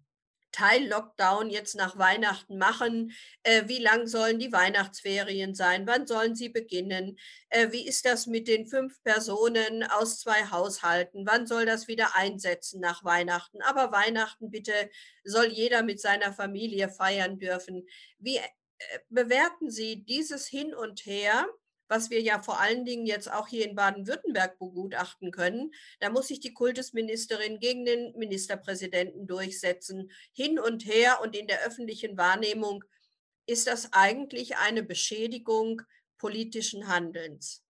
Teil-Lockdown 0.57 1.51
jetzt 1.51 1.75
nach 1.75 1.99
Weihnachten 1.99 2.57
machen? 2.57 3.12
Äh, 3.42 3.64
wie 3.66 3.79
lang 3.79 4.07
sollen 4.07 4.38
die 4.38 4.53
Weihnachtsferien 4.53 5.55
sein? 5.55 5.87
Wann 5.87 6.07
sollen 6.07 6.35
sie 6.35 6.49
beginnen? 6.49 7.19
Äh, 7.51 7.73
wie 7.73 7.87
ist 7.87 8.07
das 8.07 8.27
mit 8.27 8.49
den 8.49 8.66
fünf 8.66 9.03
Personen 9.03 9.85
aus 9.85 10.21
zwei 10.21 10.51
Haushalten? 10.51 11.27
Wann 11.27 11.47
soll 11.47 11.66
das 11.66 11.88
wieder 11.88 12.16
einsetzen 12.16 12.81
nach 12.81 13.05
Weihnachten? 13.05 13.61
Aber 13.61 13.92
Weihnachten 13.92 14.51
bitte 14.51 14.90
soll 15.25 15.47
jeder 15.47 15.83
mit 15.83 16.01
seiner 16.01 16.33
Familie 16.33 16.88
feiern 16.88 17.38
dürfen. 17.38 17.87
Wie 18.19 18.38
äh, 18.38 18.42
bewerten 19.11 19.71
Sie 19.71 20.05
dieses 20.05 20.47
Hin 20.47 20.75
und 20.75 21.05
Her? 21.05 21.47
Was 21.88 22.11
wir 22.11 22.20
ja 22.20 22.40
vor 22.40 22.61
allen 22.61 22.85
Dingen 22.85 23.07
jetzt 23.07 23.33
auch 23.33 23.49
hier 23.49 23.68
in 23.68 23.77
Baden-Württemberg 23.77 24.59
begutachten 24.59 25.31
können. 25.31 25.70
Da 26.01 26.11
muss 26.11 26.29
sich 26.29 26.40
die 26.40 26.55
Kultusministerin 26.55 27.59
gegen 27.61 27.85
den 27.85 28.12
Ministerpräsidenten 28.16 29.27
durchsetzen. 29.27 30.11
Hin 30.33 30.59
und 30.59 30.87
her 30.87 31.18
und 31.22 31.37
in 31.37 31.46
der 31.46 31.59
öffentlichen 31.66 32.16
Wahrnehmung 32.16 32.85
ist 33.46 33.66
das 33.66 33.92
eigentlich 33.92 34.57
eine 34.57 34.83
Beschädigung 34.83 35.83
politischen 36.18 36.88
Handelns. 36.88 37.62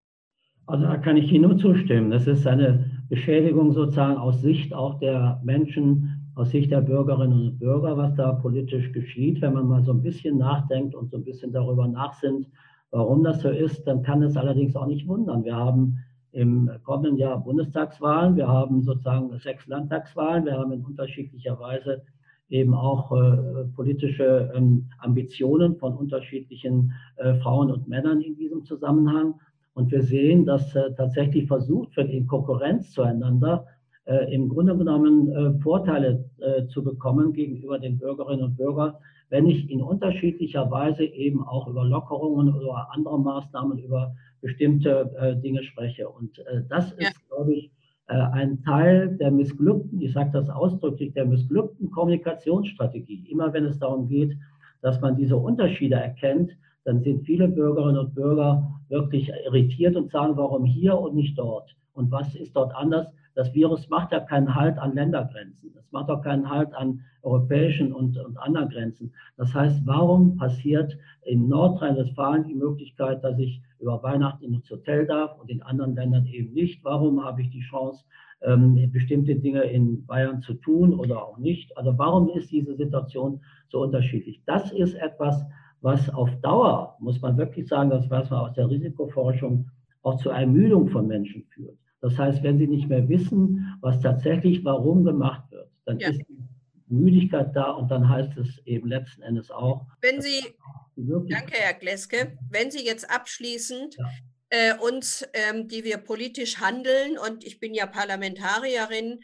Also 0.68 0.86
da 0.86 0.98
kann 0.98 1.18
ich 1.18 1.32
Ihnen 1.32 1.50
nur 1.50 1.58
zustimmen. 1.58 2.10
Das 2.10 2.26
ist 2.26 2.48
eine 2.48 3.04
Beschädigung 3.10 3.72
sozusagen 3.74 4.18
aus 4.18 4.42
Sicht 4.42 4.74
auch 4.74 5.00
der 5.00 5.40
Menschen, 5.44 6.32
aus 6.36 6.50
Sicht 6.50 6.72
der 6.72 6.82
Bürgerinnen 6.82 7.50
und 7.50 7.60
Bürger, 7.60 7.98
was 7.98 8.16
da 8.16 8.34
politisch 8.34 8.92
geschieht. 8.92 9.42
Wenn 9.42 9.54
man 9.54 9.68
mal 9.68 9.84
so 9.84 9.92
ein 9.92 10.02
bisschen 10.02 10.38
nachdenkt 10.38 10.96
und 10.96 11.12
so 11.12 11.18
ein 11.18 11.24
bisschen 11.24 11.52
darüber 11.52 11.88
nachsinnt, 11.88 12.48
Warum 12.96 13.26
das 13.26 13.42
so 13.42 13.50
ist, 13.50 13.86
dann 13.88 14.04
kann 14.04 14.24
es 14.24 14.38
allerdings 14.38 14.74
auch 14.78 14.86
nicht 14.86 15.06
wundern. 15.06 15.44
Wir 15.44 15.58
haben 15.58 15.98
im 16.32 16.72
kommenden 16.86 17.18
Jahr 17.18 17.44
Bundestagswahlen, 17.44 18.38
wir 18.38 18.48
haben 18.48 18.84
sozusagen 18.84 19.38
sechs 19.38 19.68
Landtagswahlen, 19.68 20.46
wir 20.46 20.58
haben 20.58 20.72
in 20.72 20.86
unterschiedlicher 20.86 21.60
Weise 21.60 22.04
eben 22.48 22.74
auch 22.74 23.12
äh, 23.12 23.66
politische 23.76 24.50
ähm, 24.56 24.86
Ambitionen 25.00 25.76
von 25.76 25.94
unterschiedlichen 25.94 26.94
äh, 27.18 27.34
Frauen 27.34 27.70
und 27.70 27.90
Männern 27.90 28.22
in 28.22 28.38
diesem 28.38 28.64
Zusammenhang. 28.64 29.34
Und 29.74 29.92
wir 29.92 30.02
sehen, 30.02 30.46
dass 30.46 30.74
äh, 30.74 30.94
tatsächlich 30.96 31.48
versucht 31.48 31.98
wird, 31.98 32.10
in 32.10 32.28
Konkurrenz 32.28 32.92
zueinander 32.94 33.66
äh, 34.06 34.34
im 34.34 34.48
Grunde 34.48 34.78
genommen 34.78 35.34
äh, 35.34 35.60
Vorteile 35.62 36.30
äh, 36.40 36.66
zu 36.68 36.82
bekommen 36.82 37.34
gegenüber 37.34 37.78
den 37.78 37.98
Bürgerinnen 37.98 38.44
und 38.44 38.56
Bürgern, 38.56 38.94
wenn 39.30 39.48
ich 39.48 39.70
in 39.70 39.82
unterschiedlicher 39.82 40.70
Weise 40.70 41.04
eben 41.04 41.44
auch 41.44 41.68
über 41.68 41.84
Lockerungen 41.84 42.54
oder 42.54 42.90
andere 42.92 43.20
Maßnahmen, 43.20 43.80
über 43.80 44.16
bestimmte 44.42 45.12
äh, 45.20 45.36
Dinge 45.42 45.64
spreche. 45.64 46.08
Und 46.08 46.38
äh, 46.40 46.64
das 46.70 46.92
ist, 46.94 47.02
ja. 47.02 47.10
glaube 47.30 47.56
ich, 47.56 47.72
äh, 48.08 48.14
ein 48.14 48.62
Teil 48.64 49.18
der 49.18 49.32
missglückten, 49.32 50.00
ich 50.00 50.14
sage 50.14 50.30
das 50.32 50.50
ausdrücklich, 50.50 51.14
der 51.14 51.26
missglückten 51.26 51.90
Kommunikationsstrategie. 51.90 53.28
Immer 53.30 53.52
wenn 53.54 53.66
es 53.66 53.80
darum 53.80 54.08
geht, 54.08 54.38
dass 54.82 55.02
man 55.02 55.16
diese 55.16 55.36
Unterschiede 55.36 55.96
erkennt, 55.96 56.52
dann 56.84 57.02
sind 57.02 57.26
viele 57.26 57.48
Bürgerinnen 57.48 57.98
und 57.98 58.14
Bürger 58.14 58.80
wirklich 58.90 59.32
irritiert 59.46 59.96
und 59.96 60.12
sagen, 60.12 60.38
warum 60.38 60.66
hier 60.66 60.96
und 60.98 61.16
nicht 61.16 61.38
dort? 61.38 61.76
Und 61.94 62.12
was 62.12 62.36
ist 62.36 62.56
dort 62.56 62.76
anders? 62.76 63.08
Das 63.36 63.54
Virus 63.54 63.90
macht 63.90 64.14
ja 64.14 64.22
keinen 64.22 64.56
Halt 64.56 64.78
an 64.78 64.96
Ländergrenzen. 64.96 65.74
Es 65.78 65.92
macht 65.92 66.10
auch 66.10 66.22
keinen 66.22 66.50
Halt 66.50 66.74
an 66.74 67.02
europäischen 67.22 67.92
und, 67.92 68.18
und 68.18 68.38
anderen 68.38 68.70
Grenzen. 68.70 69.12
Das 69.36 69.54
heißt, 69.54 69.86
warum 69.86 70.38
passiert 70.38 70.98
in 71.24 71.50
Nordrhein-Westfalen 71.50 72.46
die 72.46 72.56
Möglichkeit, 72.56 73.24
dass 73.24 73.38
ich 73.38 73.62
über 73.80 74.02
Weihnachten 74.04 74.54
ins 74.54 74.70
Hotel 74.70 75.06
darf 75.06 75.38
und 75.40 75.50
in 75.50 75.62
anderen 75.62 75.96
Ländern 75.96 76.26
eben 76.28 76.54
nicht? 76.54 76.84
Warum 76.84 77.24
habe 77.24 77.42
ich 77.42 77.50
die 77.50 77.62
Chance, 77.62 78.06
ähm, 78.42 78.90
bestimmte 78.92 79.36
Dinge 79.36 79.64
in 79.64 80.06
Bayern 80.06 80.42
zu 80.42 80.54
tun 80.54 80.94
oder 80.94 81.22
auch 81.22 81.38
nicht? 81.38 81.78
Also 81.78 81.98
warum 81.98 82.30
ist 82.30 82.52
diese 82.52 82.76
Situation 82.76 83.42
so 83.70 83.82
unterschiedlich? 83.82 84.42
Das 84.46 84.72
ist 84.72 84.94
etwas, 84.96 85.46
was 85.82 86.10
auf 86.10 86.30
Dauer, 86.42 86.96
muss 87.00 87.22
man 87.22 87.38
wirklich 87.38 87.68
sagen, 87.68 87.90
das 87.90 88.10
weiß 88.10 88.30
man 88.30 88.40
aus 88.40 88.54
der 88.54 88.70
Risikoforschung, 88.70 89.70
auch 90.04 90.18
zur 90.18 90.34
Ermüdung 90.34 90.88
von 90.88 91.08
Menschen 91.08 91.44
führt. 91.50 91.78
Das 92.06 92.20
heißt, 92.20 92.44
wenn 92.44 92.60
Sie 92.60 92.68
nicht 92.68 92.88
mehr 92.88 93.10
wissen, 93.10 93.66
was 93.82 94.00
tatsächlich 94.00 94.64
warum 94.64 95.04
gemacht 95.04 95.50
wird, 95.50 95.72
dann 95.86 95.98
ja. 95.98 96.10
ist 96.10 96.20
die 96.20 96.94
Müdigkeit 96.94 97.56
da 97.56 97.72
und 97.72 97.90
dann 97.90 98.08
heißt 98.08 98.38
es 98.38 98.62
eben 98.68 98.88
letzten 98.88 99.24
Endes 99.24 99.50
auch. 99.50 99.88
Wenn 100.02 100.22
Sie, 100.22 100.56
danke 100.96 101.54
Herr 101.54 101.74
Gleske, 101.74 102.38
wenn 102.52 102.70
Sie 102.70 102.86
jetzt 102.86 103.10
abschließend 103.10 103.96
ja. 103.98 104.06
äh, 104.50 104.78
uns, 104.78 105.28
ähm, 105.34 105.68
die 105.68 105.84
wir 105.84 105.98
politisch 105.98 106.60
handeln, 106.60 107.18
und 107.18 107.44
ich 107.44 107.60
bin 107.60 107.74
ja 107.74 107.88
Parlamentarierin, 107.88 109.22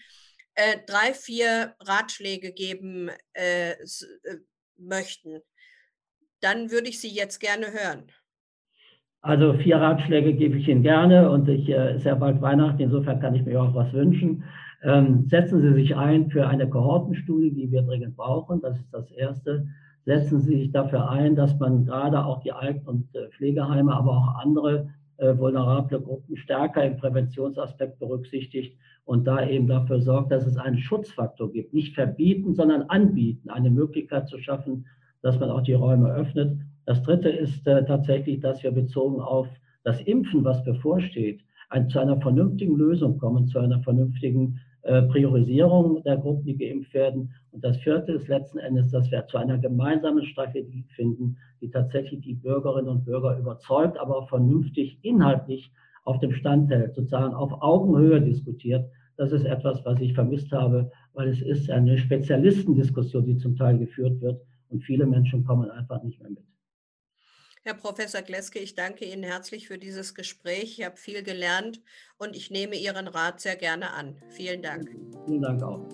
äh, 0.56 0.80
drei, 0.88 1.14
vier 1.14 1.76
Ratschläge 1.82 2.52
geben 2.52 3.12
äh, 3.34 3.74
äh 3.74 3.76
möchten, 4.76 5.40
dann 6.40 6.72
würde 6.72 6.90
ich 6.90 7.00
Sie 7.00 7.14
jetzt 7.14 7.40
gerne 7.40 7.72
hören. 7.72 8.12
Also 9.22 9.54
vier 9.54 9.78
Ratschläge 9.78 10.34
gebe 10.34 10.58
ich 10.58 10.68
Ihnen 10.68 10.82
gerne 10.82 11.30
und 11.30 11.48
ich 11.48 11.70
äh, 11.70 11.96
ist 11.96 12.06
ja 12.06 12.16
bald 12.16 12.42
Weihnachten, 12.42 12.82
insofern 12.82 13.20
kann 13.20 13.36
ich 13.36 13.46
mir 13.46 13.62
auch 13.62 13.76
was 13.76 13.94
wünschen. 13.94 14.44
Ähm, 14.84 15.28
setzen 15.28 15.62
Sie 15.62 15.74
sich 15.74 15.96
ein 15.96 16.32
für 16.32 16.48
eine 16.48 16.68
Kohortenstudie, 16.68 17.52
die 17.52 17.72
wir 17.72 17.84
dringend 17.84 18.18
brauchen. 18.18 18.62
Das 18.62 18.80
ist 18.80 18.92
das 18.92 19.12
Erste. 19.12 19.68
Setzen 20.06 20.40
Sie 20.42 20.58
sich 20.58 20.72
dafür 20.72 21.10
ein, 21.12 21.36
dass 21.36 21.60
man 21.60 21.86
gerade 21.86 22.26
auch 22.26 22.42
die 22.42 22.52
Alten- 22.52 22.88
und 22.88 23.16
äh, 23.16 23.30
Pflegeheime, 23.30 23.94
aber 23.94 24.12
auch 24.12 24.36
andere 24.42 24.90
äh, 25.18 25.38
vulnerable 25.38 26.02
Gruppen 26.02 26.36
stärker 26.36 26.84
im 26.84 26.98
Präventionsaspekt 26.98 28.00
berücksichtigt 28.00 28.76
und 29.06 29.26
da 29.28 29.48
eben 29.48 29.68
dafür 29.68 30.02
sorgt, 30.02 30.32
dass 30.32 30.48
es 30.48 30.58
einen 30.58 30.80
Schutzfaktor 30.80 31.52
gibt. 31.52 31.76
Nicht 31.76 31.94
verbieten, 31.94 32.56
sondern 32.56 32.84
anbieten, 32.84 33.52
eine 33.52 33.70
Möglichkeit 33.70 34.28
zu 34.28 34.40
schaffen, 34.40 34.88
dass 35.22 35.40
man 35.40 35.52
auch 35.52 35.62
die 35.62 35.74
Räume 35.74 36.12
öffnet. 36.12 36.58
Das 36.92 37.04
Dritte 37.04 37.30
ist 37.30 37.66
äh, 37.68 37.86
tatsächlich, 37.86 38.42
dass 38.42 38.64
wir 38.64 38.72
bezogen 38.72 39.22
auf 39.22 39.48
das 39.86 40.02
Impfen, 40.02 40.44
was 40.44 40.62
bevorsteht, 40.66 41.40
ein, 41.70 41.88
zu 41.88 42.00
einer 42.00 42.20
vernünftigen 42.20 42.76
Lösung 42.76 43.18
kommen, 43.18 43.48
zu 43.48 43.60
einer 43.60 43.80
vernünftigen 43.80 44.60
äh, 44.82 45.04
Priorisierung 45.04 46.04
der 46.04 46.18
Gruppen, 46.18 46.44
die 46.44 46.58
geimpft 46.58 46.94
werden. 46.94 47.34
Und 47.52 47.64
das 47.64 47.78
Vierte 47.78 48.12
ist 48.12 48.28
letzten 48.28 48.58
Endes, 48.58 48.92
dass 48.92 49.10
wir 49.10 49.26
zu 49.28 49.38
einer 49.38 49.58
gemeinsamen 49.58 50.26
Strategie 50.26 50.84
finden, 50.94 51.38
die 51.62 51.72
tatsächlich 51.72 52.20
die 52.24 52.34
Bürgerinnen 52.34 52.90
und 52.90 53.06
Bürger 53.06 53.38
überzeugt, 53.40 53.98
aber 53.98 54.18
auch 54.18 54.28
vernünftig 54.28 55.00
inhaltlich 55.02 55.72
auf 56.04 56.20
dem 56.20 56.34
Stand 56.34 56.70
hält, 56.72 56.96
sozusagen 56.96 57.34
auf 57.34 57.54
Augenhöhe 57.62 58.20
diskutiert. 58.20 58.86
Das 59.16 59.32
ist 59.32 59.46
etwas, 59.46 59.86
was 59.86 60.02
ich 60.02 60.14
vermisst 60.14 60.52
habe, 60.52 60.92
weil 61.14 61.30
es 61.30 61.42
ist 61.42 61.72
eine 61.72 61.98
Spezialistendiskussion, 61.98 63.26
die 63.26 63.38
zum 63.38 63.56
Teil 63.56 63.78
geführt 63.78 64.20
wird 64.20 64.42
und 64.68 64.84
viele 64.84 65.06
Menschen 65.06 65.46
kommen 65.46 65.72
einfach 65.72 66.04
nicht 66.04 66.20
mehr 66.20 66.32
mit. 66.32 66.51
Herr 67.64 67.76
Professor 67.76 68.22
Gleske, 68.24 68.58
ich 68.58 68.74
danke 68.74 69.06
Ihnen 69.06 69.24
herzlich 69.24 69.68
für 69.68 69.78
dieses 69.78 70.16
Gespräch. 70.16 70.80
Ich 70.80 70.86
habe 70.86 70.98
viel 70.98 71.22
gelernt 71.22 71.82
und 72.18 72.36
ich 72.36 72.50
nehme 72.50 72.76
Ihren 72.76 73.08
Rat 73.08 73.40
sehr 73.40 73.56
gerne 73.56 73.92
an. 73.92 74.20
Vielen 74.30 74.64
Dank. 74.64 74.90
Vielen 75.28 75.42
Dank 75.42 75.62
auch. 75.62 75.88